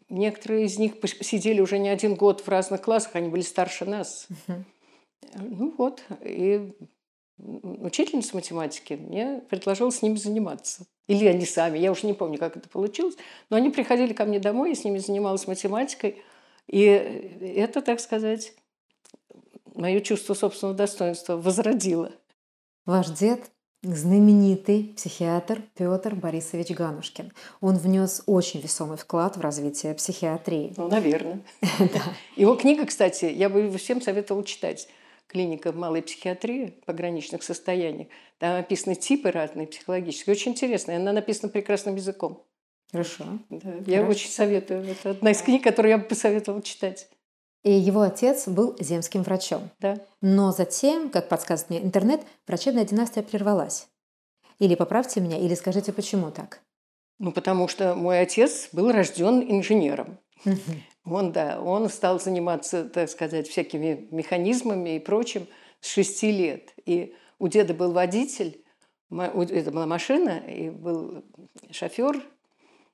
[0.09, 4.27] некоторые из них сидели уже не один год в разных классах, они были старше нас.
[5.37, 6.73] Ну вот, и
[7.37, 10.85] учительница математики мне предложила с ними заниматься.
[11.07, 13.15] Или они сами, я уже не помню, как это получилось,
[13.49, 16.23] но они приходили ко мне домой, я с ними занималась математикой.
[16.67, 18.53] И это, так сказать,
[19.73, 22.11] мое чувство собственного достоинства возродило.
[22.85, 23.51] Ваш дед
[23.93, 27.31] знаменитый психиатр Петр Борисович Ганушкин.
[27.61, 30.73] Он внес очень весомый вклад в развитие психиатрии.
[30.77, 31.41] Ну, наверное.
[31.61, 32.03] да.
[32.35, 34.87] Его книга, кстати, я бы всем советовала читать.
[35.27, 38.07] клиника малой психиатрии пограничных состояниях.
[38.39, 40.33] Там описаны типы разные психологические.
[40.35, 40.95] Очень интересно.
[40.95, 42.43] Она написана прекрасным языком.
[42.91, 43.25] Хорошо.
[43.49, 44.11] Да, я Хорошо.
[44.11, 44.83] очень советую.
[44.83, 47.09] Это одна из книг, которую я бы посоветовала читать.
[47.65, 49.71] И его отец был земским врачом.
[49.79, 49.97] Да.
[50.21, 53.87] Но затем, как подсказывает мне интернет, врачебная династия прервалась.
[54.59, 56.61] Или поправьте меня, или скажите, почему так?
[57.17, 60.19] Ну, потому что мой отец был рожден инженером.
[61.05, 65.47] Он, да, он стал заниматься, так сказать, всякими механизмами и прочим
[65.81, 66.71] с шести лет.
[66.85, 68.63] И у деда был водитель,
[69.09, 71.23] это была машина, и был
[71.71, 72.21] шофер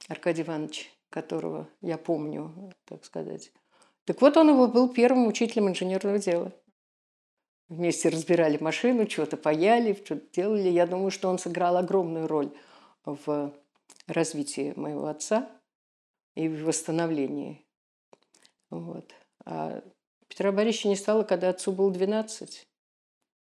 [0.08, 3.52] Аркадий Иванович, которого я помню, так сказать.
[4.06, 6.52] Так вот, он его был первым учителем инженерного дела.
[7.70, 10.70] Вместе разбирали машину, что-то паяли, что-то делали.
[10.70, 12.52] Я думаю, что он сыграл огромную роль
[13.06, 13.54] в
[14.08, 15.50] развитии моего отца
[16.36, 17.64] и в восстановлении.
[18.70, 19.14] Вот.
[19.46, 19.82] А
[20.28, 22.68] Петра Борисовича не стало, когда отцу было 12.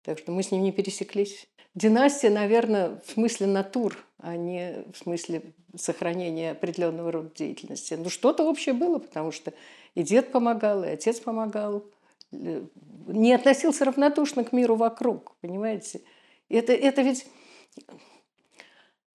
[0.03, 1.47] Так что мы с ним не пересеклись.
[1.73, 7.93] Династия, наверное, в смысле натур, а не в смысле сохранения определенного рода деятельности.
[7.93, 9.53] Ну, что-то общее было, потому что
[9.95, 11.83] и дед помогал, и отец помогал.
[12.31, 16.01] Не относился равнодушно к миру вокруг, понимаете?
[16.49, 17.25] Это, это ведь...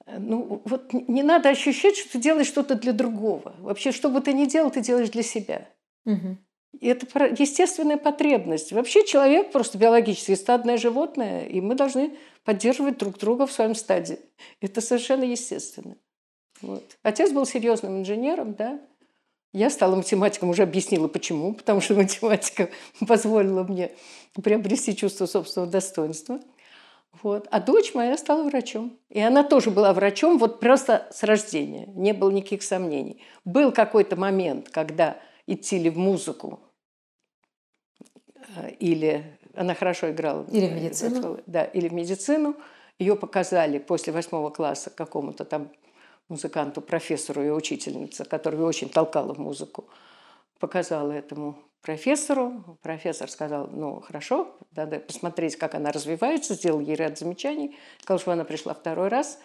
[0.07, 3.57] Ну, вот не надо ощущать, что ты делаешь что-то для другого.
[3.59, 5.69] Вообще, что бы ты ни делал, ты делаешь для себя.
[6.05, 6.37] Угу.
[6.81, 8.73] И это естественная потребность.
[8.73, 14.21] Вообще человек просто биологически стадное животное, и мы должны поддерживать друг друга в своем стаде.
[14.61, 15.97] Это совершенно естественно.
[16.61, 16.85] Вот.
[17.03, 18.81] Отец был серьезным инженером, да.
[19.53, 22.69] Я стала математиком, уже объяснила почему, потому что математика
[23.07, 23.93] позволила мне
[24.35, 26.41] приобрести чувство собственного достоинства.
[27.23, 27.49] Вот.
[27.51, 28.99] А дочь моя стала врачом.
[29.09, 31.87] И она тоже была врачом вот просто с рождения.
[31.95, 33.23] Не было никаких сомнений.
[33.45, 36.61] Был какой-то момент, когда идти ли в музыку,
[38.57, 40.45] э, или она хорошо играла.
[40.51, 41.41] Или в медицину.
[41.47, 42.57] Да, или в медицину.
[42.99, 45.71] Ее показали после восьмого класса какому-то там
[46.29, 49.89] музыканту, профессору и учительнице, которая очень толкала в музыку.
[50.59, 52.79] Показала этому профессору.
[52.83, 56.55] Профессор сказал, ну, хорошо, надо посмотреть, как она развивается.
[56.55, 57.77] Сделал ей ряд замечаний.
[58.01, 59.39] Сказал, что она пришла второй раз.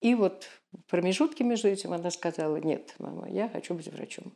[0.00, 4.34] И вот в промежутке между этим она сказала, нет, мама, я хочу быть врачом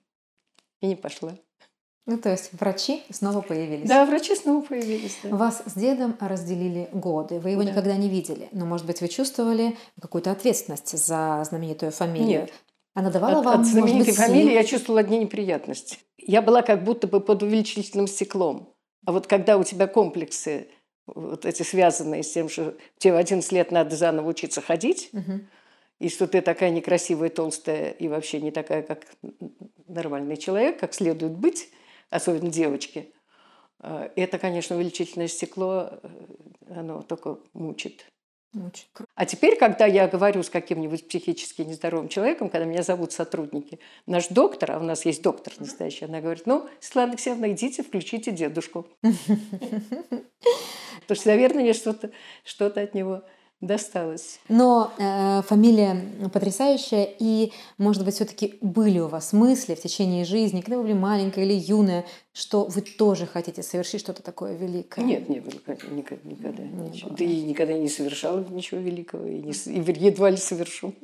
[0.84, 1.36] и не пошла.
[2.06, 3.88] Ну, то есть врачи снова появились.
[3.88, 5.18] Да, врачи снова появились.
[5.22, 5.36] Да.
[5.36, 7.40] Вас с дедом разделили годы.
[7.40, 7.70] Вы его да.
[7.70, 8.48] никогда не видели.
[8.52, 12.42] Но, может быть, вы чувствовали какую-то ответственность за знаменитую фамилию?
[12.42, 12.52] Нет.
[12.92, 14.54] Она давала от, вам, от знаменитой быть, фамилии сил?
[14.54, 15.98] я чувствовала одни неприятности.
[16.18, 18.74] Я была как будто бы под увеличительным стеклом.
[19.06, 20.68] А вот когда у тебя комплексы,
[21.06, 25.40] вот эти связанные с тем, что тебе в 11 лет надо заново учиться ходить, угу.
[25.98, 29.06] и что ты такая некрасивая, толстая и вообще не такая, как
[29.88, 31.68] нормальный человек, как следует быть,
[32.10, 33.12] особенно девочки,
[33.80, 36.08] э, это, конечно, увеличительное стекло, э,
[36.70, 38.06] оно только мучит.
[38.52, 38.86] Мучит.
[39.16, 44.28] А теперь, когда я говорю с каким-нибудь психически нездоровым человеком, когда меня зовут сотрудники, наш
[44.28, 48.86] доктор, а у нас есть доктор настоящий, она говорит, ну, Светлана Алексеевна, идите, включите дедушку.
[49.02, 52.12] Потому что, наверное, мне что-то
[52.44, 53.24] что от него
[53.60, 54.40] досталось.
[54.48, 56.00] Но э, фамилия
[56.32, 60.92] потрясающая, и, может быть, все-таки были у вас мысли в течение жизни, когда вы были
[60.94, 65.04] маленькая или юная, что вы тоже хотите совершить что-то такое великое?
[65.04, 65.86] Нет, не было никогда.
[66.24, 67.10] никогда не ничего.
[67.10, 67.18] Было.
[67.18, 70.94] Да и никогда не совершала ничего великого, и, не, и едва ли совершу.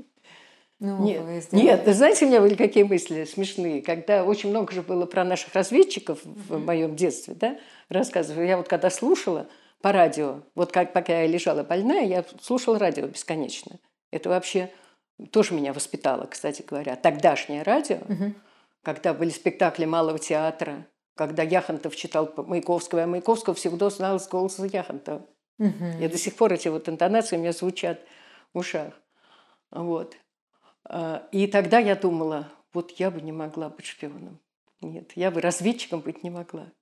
[0.80, 5.04] Ну, нет, нет, знаете, у меня были какие мысли смешные, когда очень много же было
[5.04, 7.58] про наших разведчиков в моем детстве, да,
[7.90, 8.46] рассказываю.
[8.46, 9.46] Я вот когда слушала,
[9.82, 10.42] по радио.
[10.54, 13.78] Вот как, пока я лежала больная, я слушала радио бесконечно.
[14.10, 14.70] Это вообще
[15.30, 16.96] тоже меня воспитало, кстати говоря.
[16.96, 18.34] Тогдашнее радио, угу.
[18.82, 24.64] когда были спектакли малого театра, когда Яхонтов читал Маяковского, а Маяковского всегда знал с голоса
[24.64, 25.26] Яхонтова.
[25.58, 25.84] Угу.
[26.00, 28.00] И до сих пор эти вот интонации у меня звучат
[28.54, 28.94] в ушах.
[29.70, 30.16] Вот.
[30.84, 34.40] А, и тогда я думала, вот я бы не могла быть шпионом.
[34.80, 36.72] Нет, я бы разведчиком быть не могла.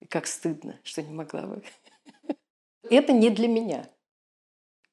[0.00, 1.62] И как стыдно, что не могла бы.
[2.88, 3.88] Это не для меня.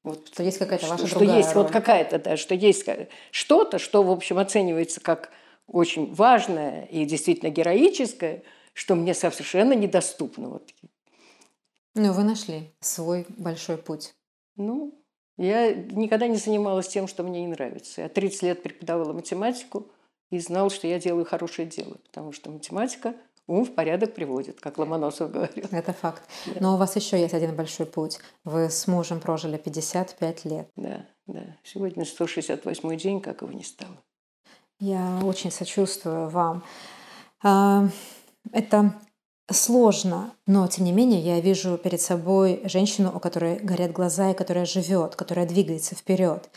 [0.04, 1.64] Вот, что есть какая-то ваша что, другая что есть роль.
[1.64, 2.86] вот какая-то, да, что есть
[3.32, 5.32] что-то, что, в общем, оценивается как
[5.68, 10.50] очень важное и действительно героическое, что мне совершенно недоступно.
[10.50, 10.74] Вот.
[11.96, 14.14] Ну, вы нашли свой большой путь.
[14.56, 14.98] Ну,
[15.38, 18.02] я никогда не занималась тем, что мне не нравится.
[18.02, 19.92] Я 30 лет преподавала математику
[20.32, 23.16] и знала, что я делаю хорошее дело, потому что математика–
[23.50, 25.66] ум в порядок приводит, как Ломоносов говорил.
[25.72, 26.24] Это факт.
[26.60, 28.20] Но у вас еще есть один большой путь.
[28.44, 30.70] Вы с мужем прожили 55 лет.
[30.76, 31.58] Да, да.
[31.64, 33.98] Сегодня 168 день, как его не стало.
[34.80, 36.64] Я очень сочувствую вам.
[37.44, 37.90] А,
[38.52, 38.94] это
[39.52, 44.36] сложно, но тем не менее я вижу перед собой женщину, у которой горят глаза и
[44.36, 46.50] которая живет, которая двигается вперед.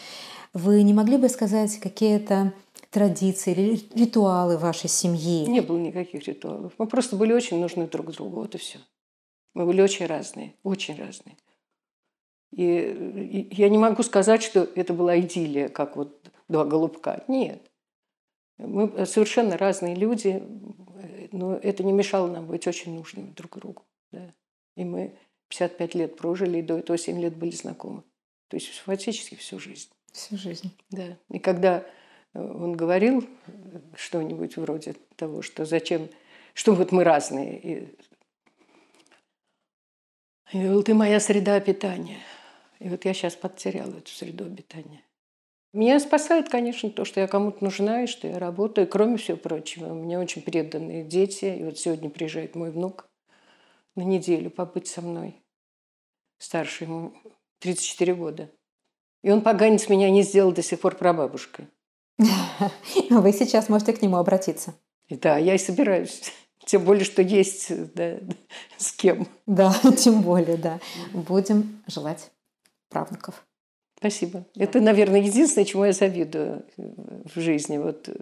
[0.53, 2.53] Вы не могли бы сказать какие-то
[2.93, 5.47] традиции или ритуалы вашей семьи?
[5.47, 6.75] Не было никаких ритуалов.
[6.79, 8.79] Мы просто были очень нужны друг другу, вот и все.
[9.55, 11.37] Мы были очень разные, очень разные.
[12.53, 17.25] И, и я не могу сказать, что это была идиллия, как вот два голубка.
[17.29, 17.71] Нет.
[18.59, 20.43] Мы совершенно разные люди,
[21.33, 23.83] но это не мешало нам быть очень нужными друг другу.
[24.11, 24.35] Да.
[24.77, 25.17] И мы
[25.49, 28.03] 55 лет прожили, и до этого 7 лет были знакомы.
[28.49, 29.89] То есть фактически всю жизнь.
[30.13, 30.71] Всю жизнь.
[30.91, 31.17] Да.
[31.31, 31.87] И когда
[32.35, 33.29] он говорил
[33.95, 36.09] что-нибудь вроде того, что зачем,
[36.55, 37.61] что вот мы разные.
[37.61, 37.97] И,
[40.53, 42.21] и говорил, ты моя среда питания.
[42.79, 45.03] И вот я сейчас потеряла эту среду обитания.
[45.73, 48.87] Меня спасает, конечно, то, что я кому-то нужна и что я работаю.
[48.87, 51.47] Кроме всего прочего, у меня очень преданные дети.
[51.47, 53.09] И вот сегодня приезжает мой внук
[53.95, 55.41] на неделю побыть со мной.
[56.39, 57.15] Старший ему
[57.61, 58.51] 34 года.
[59.23, 61.69] И он поганец меня не сделал до сих пор прабабушкой.
[62.19, 64.75] Вы сейчас можете к нему обратиться.
[65.09, 66.33] И да, я и собираюсь.
[66.65, 68.19] Тем более, что есть да,
[68.77, 69.27] с кем.
[69.47, 70.81] Да, тем более, да.
[71.13, 72.31] Будем желать
[72.89, 73.45] правнуков.
[73.99, 74.45] Спасибо.
[74.57, 76.83] Это, наверное, единственное, чему я завидую э,
[77.35, 77.79] в жизни.
[77.79, 78.15] Вот э,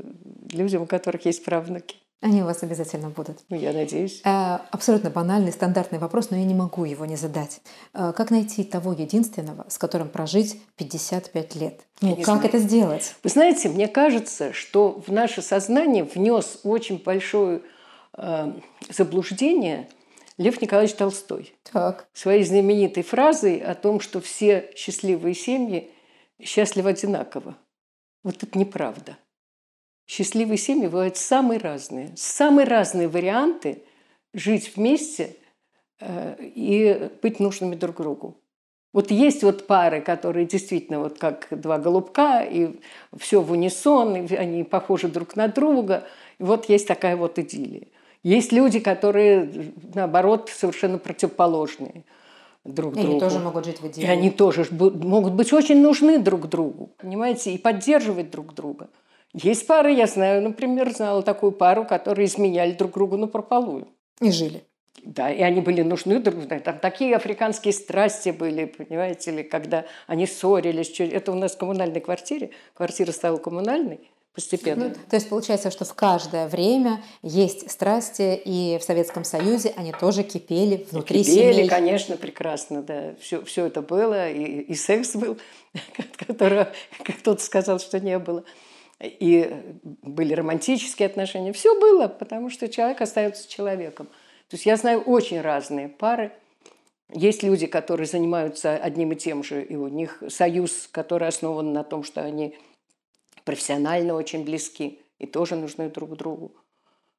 [0.53, 1.97] людям, у которых есть правнуки.
[2.21, 3.39] Они у вас обязательно будут.
[3.49, 4.21] Ну, я надеюсь.
[4.25, 7.63] Э, абсолютно банальный, стандартный вопрос, но я не могу его не задать.
[7.93, 11.81] Как найти того единственного, с которым прожить 55 лет?
[12.03, 12.45] Ну, как знаю.
[12.45, 13.15] это сделать?
[13.23, 17.63] Вы знаете, мне кажется, что в наше сознание внес очень большое
[18.17, 18.53] э,
[18.91, 19.89] заблуждение–
[20.41, 21.55] Лев Николаевич Толстой.
[21.71, 22.09] Так.
[22.15, 25.91] Своей знаменитой фразой о том, что все счастливые семьи
[26.43, 27.59] счастливы одинаково.
[28.25, 29.19] Вот это неправда.
[30.11, 32.11] Счастливые семьи бывают самые разные.
[32.17, 33.85] Самые разные варианты
[34.35, 35.37] жить вместе
[36.01, 38.37] э, и быть нужными друг другу.
[38.93, 42.81] Вот есть вот пары, которые действительно вот как два голубка, и
[43.19, 46.03] все в унисон, и они похожи друг на друга.
[46.41, 47.87] И вот есть такая вот идиллия.
[48.25, 52.03] Есть люди, которые, наоборот, совершенно противоположные
[52.65, 53.11] друг и другу.
[53.13, 54.09] Они тоже могут жить в идеале.
[54.09, 58.89] И они тоже могут быть очень нужны друг другу, понимаете, и поддерживать друг друга.
[59.33, 63.89] Есть пары, я знаю, например, знала такую пару, которые изменяли друг другу на прополую.
[64.21, 64.65] И жили.
[65.03, 66.63] Да, и они были нужны друг другу.
[66.63, 70.99] Там такие африканские страсти были, понимаете ли, когда они ссорились.
[71.01, 72.51] Это у нас в коммунальной квартире.
[72.75, 74.01] Квартира стала коммунальной
[74.35, 74.89] постепенно.
[74.89, 79.93] Ну, то есть получается, что в каждое время есть страсти, и в Советском Союзе они
[79.93, 81.69] тоже кипели внутри кипели, семей.
[81.69, 83.15] конечно, прекрасно, да.
[83.21, 85.39] Все, все это было, и, и секс был,
[86.27, 86.69] которого
[87.05, 88.45] кто-то сказал, что не было.
[89.03, 91.53] И были романтические отношения.
[91.53, 94.07] Все было, потому что человек остается человеком.
[94.49, 96.33] То есть я знаю очень разные пары.
[97.13, 101.83] Есть люди, которые занимаются одним и тем же, и у них союз, который основан на
[101.83, 102.57] том, что они
[103.45, 106.55] профессионально очень близки и тоже нужны друг другу.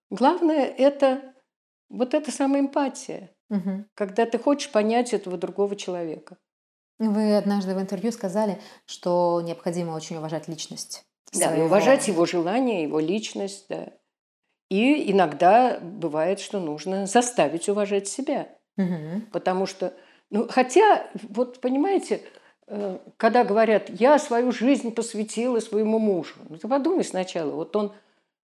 [0.09, 1.33] Главное– это
[1.89, 3.85] вот эта самая эмпатия, угу.
[3.95, 6.37] когда ты хочешь понять этого другого человека.
[6.99, 11.03] Вы однажды в интервью сказали, что необходимо очень уважать личность.
[11.33, 11.65] Да, своего...
[11.65, 13.89] уважать его желания, его личность, да.
[14.69, 18.49] И иногда бывает, что нужно заставить уважать себя.
[18.77, 19.23] Угу.
[19.31, 19.93] Потому что,
[20.29, 22.21] ну, хотя, вот понимаете,
[22.73, 27.93] Э, когда говорят, я свою жизнь посвятила своему мужу, ну ты подумай сначала, вот он,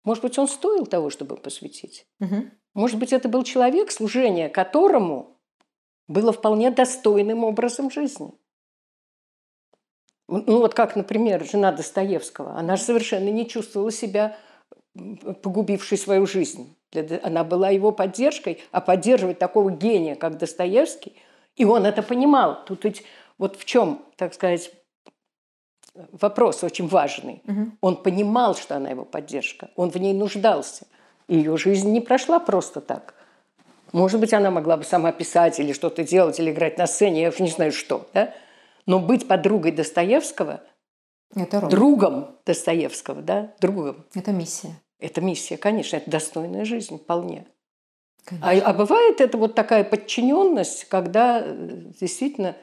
[0.03, 2.05] может быть, он стоил того, чтобы посвятить.
[2.19, 2.35] Угу.
[2.75, 5.39] Может быть, это был человек, служение которому
[6.07, 8.31] было вполне достойным образом жизни.
[10.39, 12.57] Ну вот как, например, жена Достоевского.
[12.57, 14.35] Она же совершенно не чувствовала себя
[15.41, 16.75] погубившей свою жизнь.
[17.23, 21.13] Она была его поддержкой, а поддерживать такого гения, как Достоевский,
[21.55, 22.63] и он это понимал.
[22.65, 23.03] Тут ведь
[23.37, 24.71] вот в чем, так сказать,
[26.11, 27.41] вопрос очень важный.
[27.47, 27.71] Угу.
[27.81, 30.85] Он понимал, что она его поддержка, он в ней нуждался.
[31.27, 33.15] Ее жизнь не прошла просто так.
[33.91, 37.29] Может быть, она могла бы сама писать или что-то делать, или играть на сцене, я
[37.29, 38.07] уже не знаю что.
[38.13, 38.33] Да?
[38.85, 40.61] Но быть подругой Достоевского,
[41.35, 41.69] это роль.
[41.69, 44.05] другом Достоевского, да, другом.
[44.13, 44.79] Это миссия.
[44.99, 47.45] Это миссия, конечно, это достойная жизнь вполне.
[48.41, 52.55] А, а бывает это вот такая подчиненность, когда э, действительно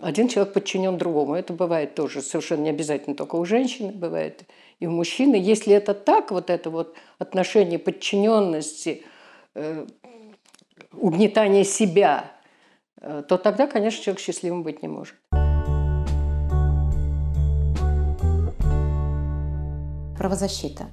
[0.00, 1.34] один человек подчинен другому.
[1.34, 4.44] Это бывает тоже совершенно не обязательно только у женщины, бывает
[4.80, 5.36] и у мужчины.
[5.36, 9.04] Если это так, вот это вот отношение подчиненности,
[9.54, 9.86] э,
[10.92, 12.32] угнетание себя,
[13.00, 15.16] э, то тогда, конечно, человек счастливым быть не может.
[20.16, 20.90] Правозащита.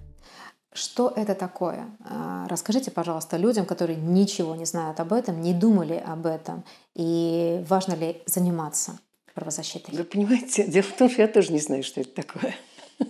[0.71, 1.87] Что это такое?
[2.05, 6.63] А, расскажите, пожалуйста, людям, которые ничего не знают об этом, не думали об этом,
[6.95, 8.99] и важно ли заниматься
[9.33, 9.95] правозащитой?
[9.95, 12.55] Вы понимаете, дело в том, что я тоже не знаю, что это такое.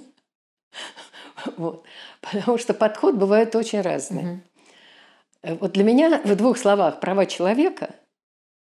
[1.55, 1.85] Вот.
[2.19, 4.41] Потому что подход бывает очень разный.
[5.43, 5.57] Угу.
[5.61, 7.95] Вот для меня в двух словах права человека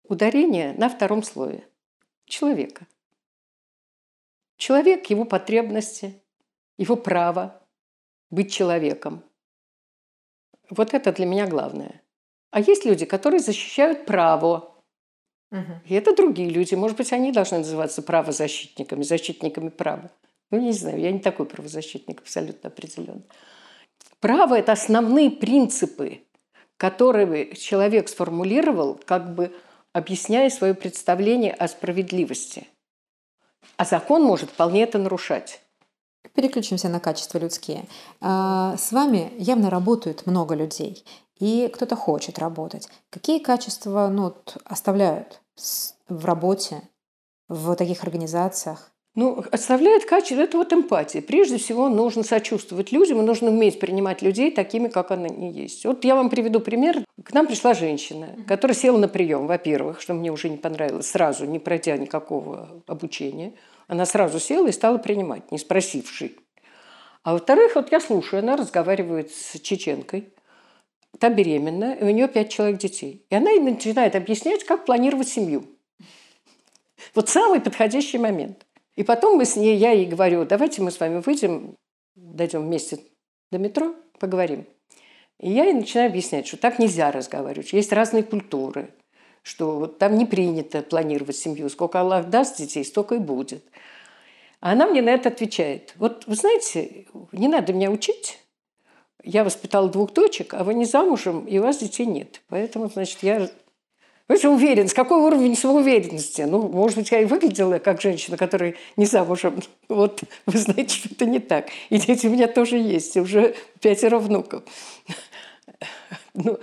[0.04, 1.68] ударение на втором слове.
[2.26, 2.86] Человека.
[4.58, 6.22] Человек, его потребности,
[6.78, 7.62] его право
[8.30, 9.24] быть человеком.
[10.70, 12.02] Вот это для меня главное.
[12.52, 14.76] А есть люди, которые защищают право.
[15.52, 15.82] Угу.
[15.86, 16.76] И это другие люди.
[16.76, 20.10] Может быть, они должны называться правозащитниками, защитниками права.
[20.52, 23.24] Ну, не знаю, я не такой правозащитник, абсолютно определенно.
[24.20, 26.22] Право– это основные принципы,
[26.78, 29.54] которые человек сформулировал, как бы
[29.94, 32.68] объясняя свое представление о справедливости.
[33.78, 35.62] А закон может вполне это нарушать.
[36.36, 37.88] Переключимся на качества людские.
[38.22, 41.06] А, с вами явно работают много людей,
[41.40, 42.88] и кто-то хочет работать.
[43.10, 45.42] Какие качества ну, оставляют
[46.10, 46.82] в работе
[47.48, 48.92] в таких организациях?
[49.16, 51.22] Ну, оставляет качество– это вот эмпатия.
[51.22, 55.86] Прежде всего, нужно сочувствовать людям, и нужно уметь принимать людей такими, как они есть.
[55.86, 57.06] Вот я вам приведу пример.
[57.24, 61.46] К нам пришла женщина, которая села на прием, во-первых, что мне уже не понравилось, сразу,
[61.46, 63.54] не пройдя никакого обучения.
[63.88, 66.36] Она сразу села и стала принимать, не спросивши.
[67.24, 70.28] А во-вторых, вот я слушаю, она разговаривает с чеченкой,
[71.20, 73.26] та беременна, и у нее пять человек детей.
[73.30, 75.66] И она ей начинает объяснять, как планировать семью.
[77.14, 78.65] Вот самый подходящий момент–
[78.96, 81.76] и потом мы с ней, я ей говорю, давайте мы с вами выйдем,
[82.16, 83.00] дойдем вместе
[83.52, 84.66] до метро, поговорим.
[85.40, 88.94] И я ей начинаю объяснять, что так нельзя разговаривать, есть разные культуры,
[89.42, 93.64] что вот там не принято планировать семью, сколько Аллах даст детей, столько и будет.
[94.62, 98.40] А она мне на это отвечает, вот вы знаете, не надо меня учить,
[99.24, 102.42] я воспитала двух дочек, а вы не замужем, и у вас детей нет.
[102.48, 103.50] Поэтому, значит, я
[104.28, 106.42] вы же уверен, с какой уровень самоуверенности?
[106.42, 109.62] Ну, может быть, я и выглядела как женщина, которая не замужем.
[109.88, 111.68] Вот вы знаете, что это не так.
[111.90, 114.64] И дети у меня тоже есть, уже пятеро внуков.
[116.34, 116.60] Ну,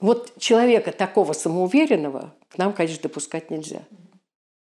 [0.00, 3.82] вот человека такого самоуверенного к нам, конечно, допускать нельзя.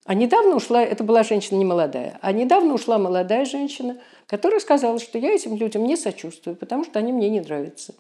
[0.07, 4.99] А недавно ушла, это была женщина не молодая, а недавно ушла молодая женщина, которая сказала,
[4.99, 7.95] что я этим людям не сочувствую, потому что они мне не нравятся.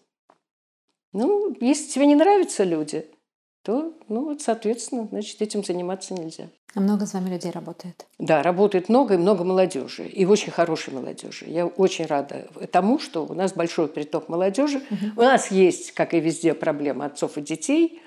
[1.12, 3.06] Ну, если тебе не нравятся люди–
[3.62, 6.48] то, ну вот, соответственно, значит, этим заниматься нельзя.
[6.74, 8.06] А много с вами людей работает?
[8.18, 10.06] Да, работает много и много молодежи.
[10.06, 11.44] И очень хорошей молодежи.
[11.46, 14.78] Я очень рада тому, что у нас большой приток молодежи.
[14.78, 15.06] Угу.
[15.16, 18.02] У нас есть, как и везде, проблема отцов и детей.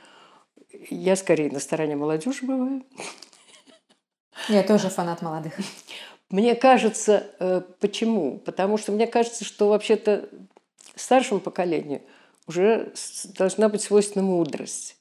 [0.89, 2.83] Я скорее на стороне молодежи бываю.
[4.49, 5.53] Я тоже фанат молодых.
[6.29, 8.39] Мне кажется, э, почему?
[8.39, 10.27] Потому что мне кажется, что вообще-то
[10.95, 12.01] старшему поколению
[12.47, 12.93] уже
[13.37, 14.97] должна быть свойственна мудрость.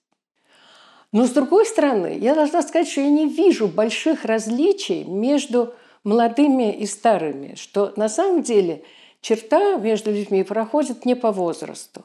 [1.15, 6.77] Но с другой стороны, я должна сказать, что я не вижу больших различий между молодыми
[6.77, 8.83] и старыми, что на самом деле
[9.21, 12.05] черта между людьми проходит не по возрасту.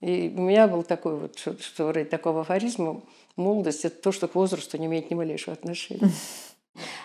[0.00, 3.00] И у меня был такой вот, что, что вроде такого афоризма,
[3.36, 6.10] молодость– это то, что к возрасту не имеет ни малейшего отношения.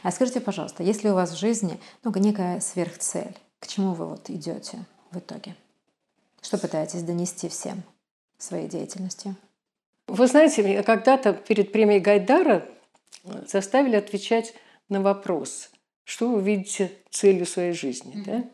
[0.01, 4.31] А скажите, пожалуйста, если у вас в жизни ну, некая сверхцель, к чему вы вот
[4.31, 4.79] идете
[5.11, 5.55] в итоге?
[6.41, 7.83] Что пытаетесь донести всем
[8.39, 9.35] своей деятельностью?
[10.07, 12.67] Вы знаете, меня когда-то перед премией Гайдара
[13.47, 14.53] заставили отвечать
[14.89, 15.71] на вопрос,
[16.03, 18.13] что вы видите целью своей жизни.
[18.15, 18.25] Mm-hmm.
[18.25, 18.49] Да?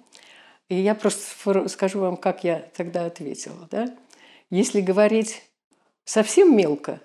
[0.70, 3.68] И я просто скажу вам, как я тогда ответила.
[3.70, 3.94] Да?
[4.50, 5.44] Если говорить
[6.06, 7.02] совсем мелко,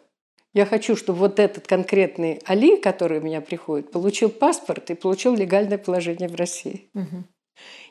[0.55, 5.35] я хочу, чтобы вот этот конкретный Али, который у меня приходит, получил паспорт и получил
[5.35, 6.89] легальное положение в России.
[6.95, 7.25] Угу.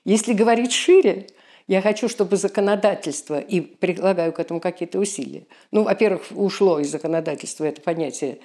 [0.06, 1.28] Если говорить шире,
[1.68, 5.48] я хочу, чтобы законодательство, и предлагаю к этому какие-то усилия.
[5.72, 8.40] Ну, во-первых, ушло из законодательства это понятие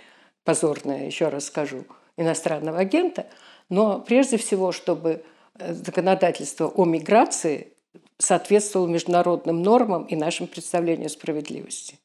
[0.44, 1.84] позорное, еще раз скажу,
[2.16, 3.26] иностранного агента,
[3.68, 5.22] но прежде всего, чтобы
[5.58, 7.74] э, законодательство о миграции
[8.18, 11.98] соответствовало международным нормам и нашим представлениям о справедливости.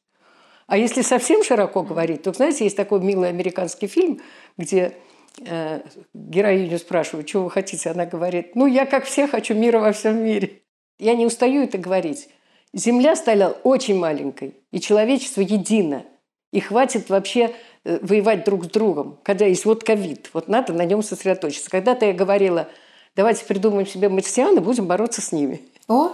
[0.66, 4.20] А если совсем широко говорить, то, знаете, есть такой милый американский фильм,
[4.56, 4.96] где
[5.38, 5.80] э,
[6.12, 10.22] героиню спрашивают, чего вы хотите, она говорит, ну, я, как все, хочу мира во всем
[10.22, 10.62] мире.
[10.98, 12.28] Я не устаю это говорить.
[12.72, 16.04] Земля стала очень маленькой, и человечество едино.
[16.52, 20.30] И хватит вообще э, воевать друг с другом, когда есть вот ковид.
[20.32, 21.70] Вот надо на нем сосредоточиться.
[21.70, 22.68] Когда-то я говорила,
[23.14, 25.60] давайте придумаем себе марсиан и будем бороться с ними.
[25.88, 26.12] О,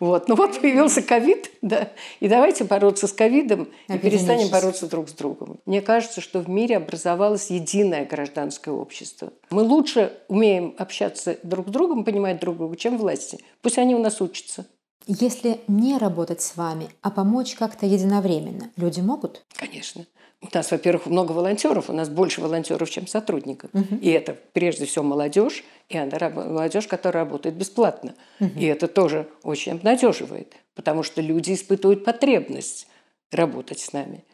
[0.00, 0.28] Вот.
[0.28, 5.12] Ну вот появился ковид, да, и давайте бороться с ковидом и перестанем бороться друг с
[5.12, 5.60] другом.
[5.66, 9.32] Мне кажется, что в мире образовалось единое гражданское общество.
[9.50, 13.38] Мы лучше умеем общаться друг с другом, понимать друг друга, чем власти.
[13.60, 14.66] Пусть они у нас учатся.
[15.06, 19.44] Если не работать с вами, а помочь как-то единовременно, люди могут?
[19.56, 20.06] Конечно.
[20.42, 23.70] У нас, во-первых, много волонтеров, у нас больше волонтеров, чем сотрудников.
[23.72, 23.96] Угу.
[24.00, 28.14] И это прежде всего молодежь, и она молодежь, которая работает бесплатно.
[28.40, 28.58] Угу.
[28.58, 32.88] И это тоже очень обнадеживает, потому что люди испытывают потребность
[33.30, 34.24] работать с нами.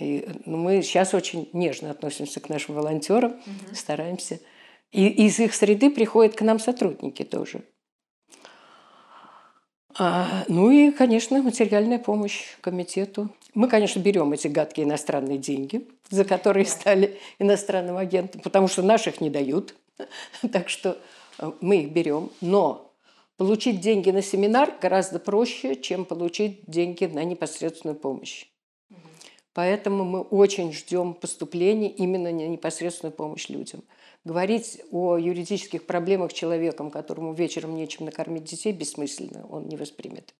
[0.00, 3.74] И ну, мы сейчас очень нежно относимся к нашим волонтерам, угу.
[3.74, 4.40] стараемся.
[4.92, 7.62] И из их среды приходят к нам сотрудники тоже.
[9.96, 13.28] А, ну и, конечно, материальная помощь комитету.
[13.54, 19.20] Мы, конечно, берем эти гадкие иностранные деньги, за которые стали иностранным агентом, потому что наших
[19.20, 19.74] не дают.
[20.52, 20.98] Так что
[21.38, 22.30] э, мы их берем.
[22.40, 22.90] Но
[23.36, 28.46] получить деньги на семинар гораздо проще, чем получить деньги на непосредственную помощь.
[29.52, 33.84] Поэтому мы очень ждем поступления именно на непосредственную помощь людям.
[34.24, 40.34] Говорить о юридических проблемах человеком, которому вечером нечем накормить детей, бессмысленно, он не воспримет.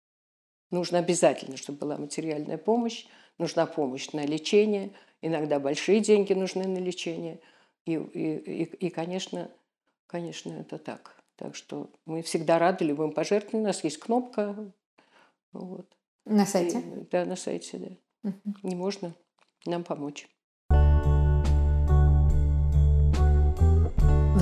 [0.71, 3.07] Нужно обязательно, чтобы была материальная помощь,
[3.39, 7.41] нужна помощь на лечение, иногда большие деньги нужны на лечение.
[7.85, 9.51] И, и, и, и конечно,
[10.07, 11.23] конечно, это так.
[11.37, 13.65] Так что мы всегда рады любым пожертвованиям.
[13.65, 14.73] У нас есть кнопка.
[15.53, 15.87] Вот.
[16.25, 16.79] На сайте?
[16.79, 17.79] И, да, на сайте,
[18.23, 18.31] да.
[18.31, 18.57] Угу.
[18.63, 19.15] Не можно
[19.67, 20.29] нам помочь.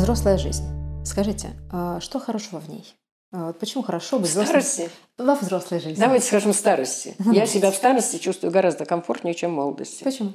[0.03, 0.65] Взрослая жизнь.
[1.05, 2.85] Скажите, а что хорошего в ней?
[3.31, 4.91] А вот почему хорошо быть взрослым старости?
[5.17, 6.01] во взрослой жизни?
[6.01, 7.15] Давайте скажем старости.
[7.33, 10.03] Я себя в старости чувствую гораздо комфортнее, чем в молодости.
[10.03, 10.33] Почему?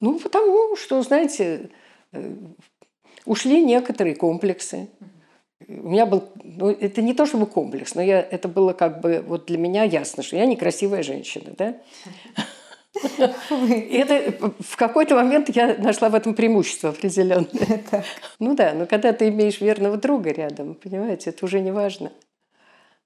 [0.00, 1.70] Ну, потому что, знаете,
[2.12, 2.32] э,
[3.24, 4.88] ушли некоторые комплексы.
[5.66, 9.20] У меня был, ну, это не то чтобы комплекс, но я, это было как бы,
[9.26, 11.74] вот для меня ясно, что я некрасивая женщина, да?
[13.68, 18.04] И это в какой-то момент я нашла в этом преимущество определенное.
[18.38, 22.12] Ну да, но когда ты имеешь верного друга рядом, понимаете, это уже не важно.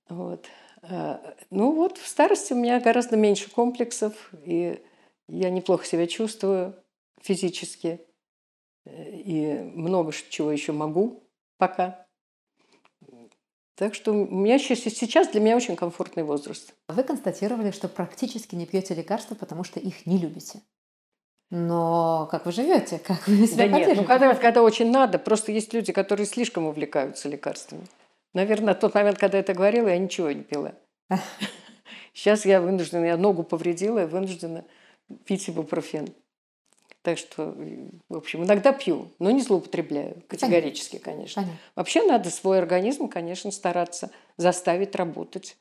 [0.09, 0.47] Вот.
[0.83, 1.21] А,
[1.51, 4.81] ну вот в старости у меня гораздо меньше комплексов, и
[5.29, 6.75] я неплохо себя чувствую
[7.21, 8.01] физически,
[8.87, 11.23] и много чего еще могу
[11.59, 12.07] пока.
[13.81, 16.75] Так что у меня сейчас для меня очень комфортный возраст.
[16.89, 20.61] Вы констатировали, что практически не пьете лекарства, потому что их не любите.
[21.49, 22.99] Но как вы живете?
[23.07, 26.67] Как вы себя Да нет, ну когда, когда очень надо, просто есть люди, которые слишком
[26.67, 27.87] увлекаются лекарствами.
[28.35, 30.75] Наверное, тот момент, когда я это говорила, я ничего не пила.
[32.13, 34.67] Сейчас я вынуждена, я ногу повредила, я вынуждена
[35.25, 36.09] пить ибупрофен.
[37.03, 37.57] Так что,
[38.09, 41.43] в общем, иногда пью, но не злоупотребляю категорически, конечно.
[41.43, 41.61] Понятно.
[41.75, 45.57] Вообще надо свой организм, конечно, стараться заставить работать.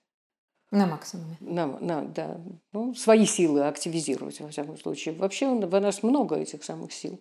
[0.71, 1.37] На максимуме.
[1.39, 2.39] На, на, да.
[2.73, 5.15] Ну, свои силы активизировать, во всяком случае.
[5.15, 7.19] Вообще у нас много этих самых сил.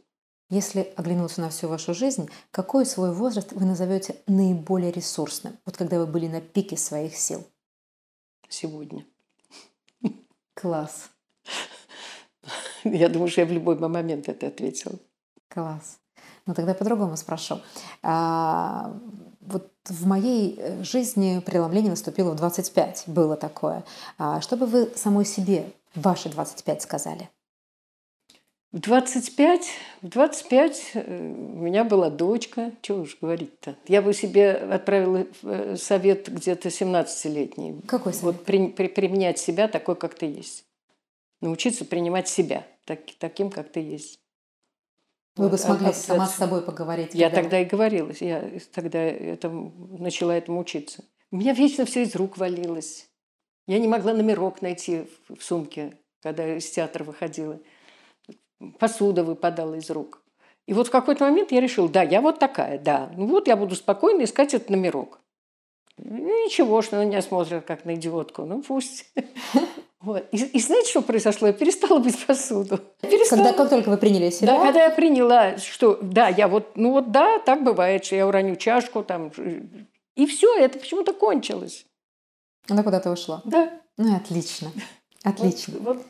[0.50, 5.58] Если оглянуться на всю вашу жизнь, какой свой возраст вы назовете наиболее ресурсным?
[5.64, 7.46] Вот когда вы были на пике своих сил.
[8.48, 9.06] Сегодня.
[10.54, 11.10] Класс.
[12.84, 14.94] Я думаю, что я в любой момент это ответила.
[15.48, 15.98] Класс.
[16.46, 17.60] Ну тогда по-другому спрошу.
[18.02, 18.96] А,
[19.40, 23.84] вот в моей э, жизни преломление наступило в 25, было такое.
[24.18, 27.28] А, что бы вы самой себе ваши 25 сказали?
[28.72, 29.66] В 25,
[30.02, 33.76] в 25 э, у меня была дочка, чего уж говорить-то.
[33.86, 37.80] Я бы себе отправила э, совет где-то 17-летний.
[37.86, 38.36] Какой совет?
[38.36, 40.67] Вот при, при, применять себя такой, как ты есть
[41.40, 44.20] научиться принимать себя так, таким, как ты есть.
[45.36, 47.14] Вы бы смогли а, сама с собой поговорить.
[47.14, 47.42] Я когда...
[47.42, 51.04] тогда и говорила, я тогда этому, начала этому учиться.
[51.30, 53.08] У меня вечно все из рук валилось.
[53.66, 57.60] Я не могла номерок найти в сумке, когда из театра выходила.
[58.78, 60.22] Посуда выпадала из рук.
[60.66, 63.10] И вот в какой-то момент я решила, да, я вот такая, да.
[63.14, 65.20] Ну вот я буду спокойно искать этот номерок.
[65.98, 68.44] Ну, ничего, что на меня смотрят как на идиотку.
[68.44, 69.12] Ну пусть.
[70.08, 70.24] Вот.
[70.32, 71.48] И, и знаете, что произошло?
[71.48, 72.80] Я перестала быть посуду.
[73.02, 73.42] Перестала.
[73.42, 74.54] Когда, как только вы приняли себя?
[74.54, 78.26] Да, когда я приняла, что да, я вот, ну вот да, так бывает, что я
[78.26, 79.30] уроню чашку там,
[80.16, 81.84] и все, это почему-то кончилось.
[82.70, 83.42] Она куда-то ушла?
[83.44, 83.70] Да.
[83.98, 84.72] Ну, отлично.
[85.24, 85.74] Отлично.
[85.80, 86.06] Вот, вот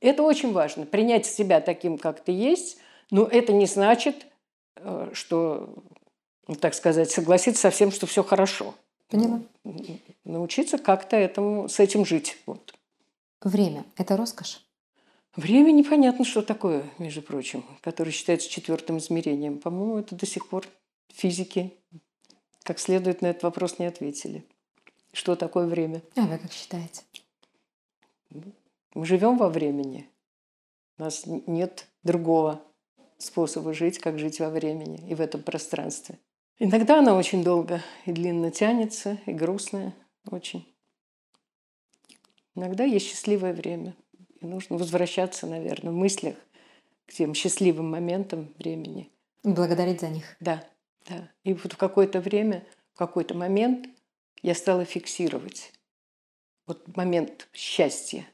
[0.00, 2.76] это очень важно, принять себя таким, как ты есть,
[3.10, 4.26] но это не значит,
[4.76, 5.74] э, что,
[6.46, 8.74] ну, так сказать, согласиться со всем, что все хорошо.
[9.08, 9.42] Поняла.
[10.24, 12.38] Научиться как-то этому, с этим жить.
[12.46, 12.74] Вот.
[13.42, 14.64] Время– это роскошь?
[15.36, 19.58] Время непонятно, что такое, между прочим, которое считается четвертым измерением.
[19.58, 20.66] По-моему, это до сих пор
[21.12, 21.72] физики
[22.64, 24.44] как следует на этот вопрос не ответили.
[25.12, 26.02] что такое время.
[26.16, 27.02] А вы как считаете?
[28.94, 30.08] Мы живем во времени.
[30.98, 32.60] У нас нет другого
[33.18, 36.18] способа жить, как жить во времени и в этом пространстве.
[36.58, 39.94] Иногда она очень долго и длинно тянется, и грустная
[40.30, 40.72] очень.
[42.54, 43.96] Иногда есть счастливое время.
[44.40, 46.36] И нужно возвращаться, наверное, в мыслях
[47.06, 49.10] к тем счастливым моментам времени.
[49.42, 50.36] И благодарить за них.
[50.40, 50.64] Да,
[51.08, 51.30] да.
[51.42, 53.88] И вот в какое-то время, в какой-то момент
[54.42, 55.72] я стала фиксировать
[56.66, 58.26] вот момент счастья.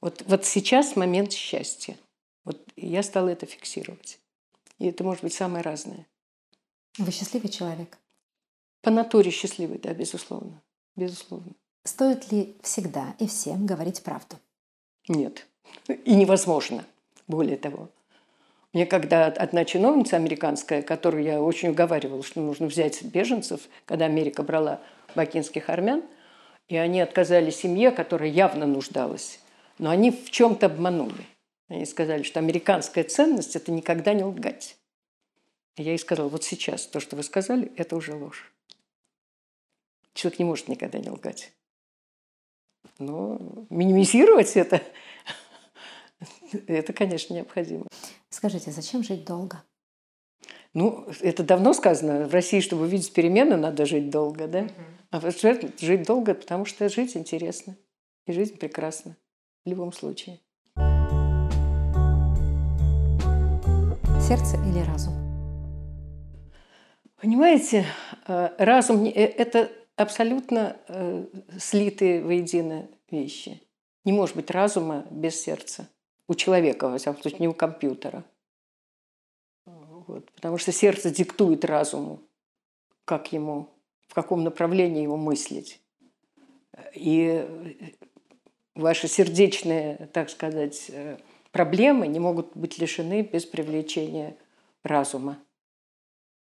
[0.00, 1.96] Вот, вот сейчас момент счастья.
[2.44, 4.20] Вот я стала это фиксировать.
[4.78, 6.06] И это может быть самое разное.
[6.96, 7.98] Вы счастливый человек?
[8.82, 10.62] По натуре счастливый, да, безусловно.
[10.96, 11.52] Безусловно.
[11.84, 14.36] Стоит ли всегда и всем говорить правду?
[15.08, 15.46] Нет.
[15.86, 16.84] И невозможно,
[17.26, 17.88] более того.
[18.72, 24.42] Мне когда одна чиновница американская, которую я очень уговаривала, что нужно взять беженцев, когда Америка
[24.42, 24.80] брала
[25.14, 26.02] бакинских армян,
[26.68, 29.40] и они отказали семье, которая явно нуждалась,
[29.78, 31.26] но они в чем-то обманули.
[31.68, 34.77] Они сказали, что американская ценность– это никогда не лгать.
[35.78, 38.52] Я ей сказала, вот сейчас то, что вы сказали, это уже ложь.
[40.12, 41.52] Человек не может никогда не лгать.
[42.98, 43.38] Но
[43.70, 44.82] минимизировать это,
[46.66, 47.86] это, конечно, необходимо.
[48.28, 49.62] Скажите, зачем жить долго?
[50.74, 52.26] Ну, это давно сказано.
[52.26, 54.68] В России, чтобы увидеть перемены, надо жить долго, да?
[55.10, 57.76] А вот жить долго, потому что жить интересно.
[58.26, 59.16] И жизнь прекрасна.
[59.64, 60.40] В любом случае.
[64.20, 65.27] Сердце или разум?
[67.20, 67.84] Понимаете,
[68.28, 71.26] э, разум э,– это абсолютно э,
[71.58, 73.60] слитые воедино вещи.
[74.04, 75.88] Не может быть разума без сердца.
[76.28, 78.24] У человека, во всяком случае, не у компьютера.
[79.66, 80.30] Вот.
[80.32, 82.20] Потому что сердце диктует разуму,
[83.04, 83.68] как ему,
[84.06, 85.80] в каком направлении его мыслить.
[86.94, 87.44] И
[88.76, 90.90] ваши сердечные, так сказать,
[91.50, 94.36] проблемы не могут быть лишены без привлечения
[94.84, 95.38] разума.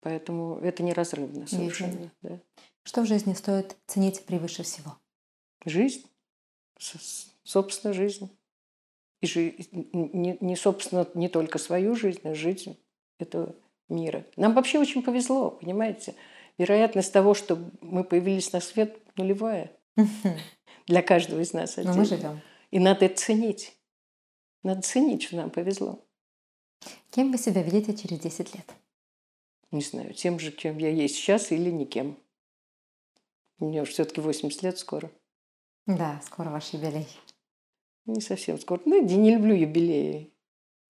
[0.04, 2.12] Поэтому это неразрывно совершенно.
[2.22, 2.40] Да.
[2.84, 4.98] Что в жизни стоит ценить превыше всего?
[5.66, 6.06] Жизнь.
[7.44, 8.30] Собственно, жизнь.
[9.22, 9.56] И жи...
[9.72, 12.78] не, не, собственно, не только свою жизнь, а жизнь
[13.18, 13.56] этого
[13.88, 14.26] мира.
[14.36, 16.16] Нам вообще очень повезло, понимаете?
[16.58, 19.72] Вероятность того, что мы появились на свет, нулевая.
[20.86, 21.78] Для каждого из нас.
[21.78, 22.42] Но мы живем.
[22.72, 23.78] И надо это ценить.
[24.64, 26.04] Надо ценить, что нам повезло.
[27.12, 28.66] Кем вы себя видите через 10 лет?
[29.74, 32.20] Не знаю, тем же, кем я есть сейчас или никем.
[33.58, 35.12] Мне уже все-таки 80 лет скоро.
[35.88, 37.08] Да, скоро ваш юбилей.
[38.06, 38.82] Не совсем скоро.
[38.86, 40.33] Ну, я не люблю юбилеи.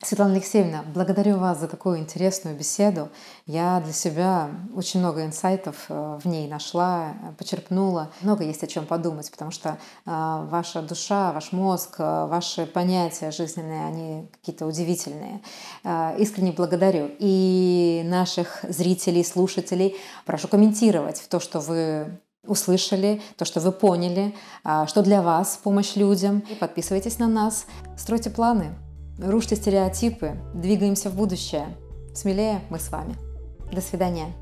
[0.01, 3.09] Светлана Алексеевна, благодарю вас за такую интересную беседу.
[3.45, 8.11] Я для себя очень много инсайтов э, в ней нашла, почерпнула.
[8.21, 9.75] Много есть о чем подумать, потому что э,
[10.05, 15.41] ваша душа, ваш мозг, э, ваши понятия жизненные, они какие-то удивительные.
[16.17, 17.09] Искренне благодарю.
[17.19, 24.35] И наших зрителей, слушателей прошу комментировать то, что вы услышали, то, что вы поняли,
[24.87, 26.43] что для вас помощь людям.
[26.59, 27.65] Подписывайтесь на нас,
[27.97, 28.75] стройте планы.
[29.19, 31.77] Рушьте стереотипы, двигаемся в будущее.
[32.15, 33.15] Смелее мы с вами.
[33.71, 34.33] До свидания.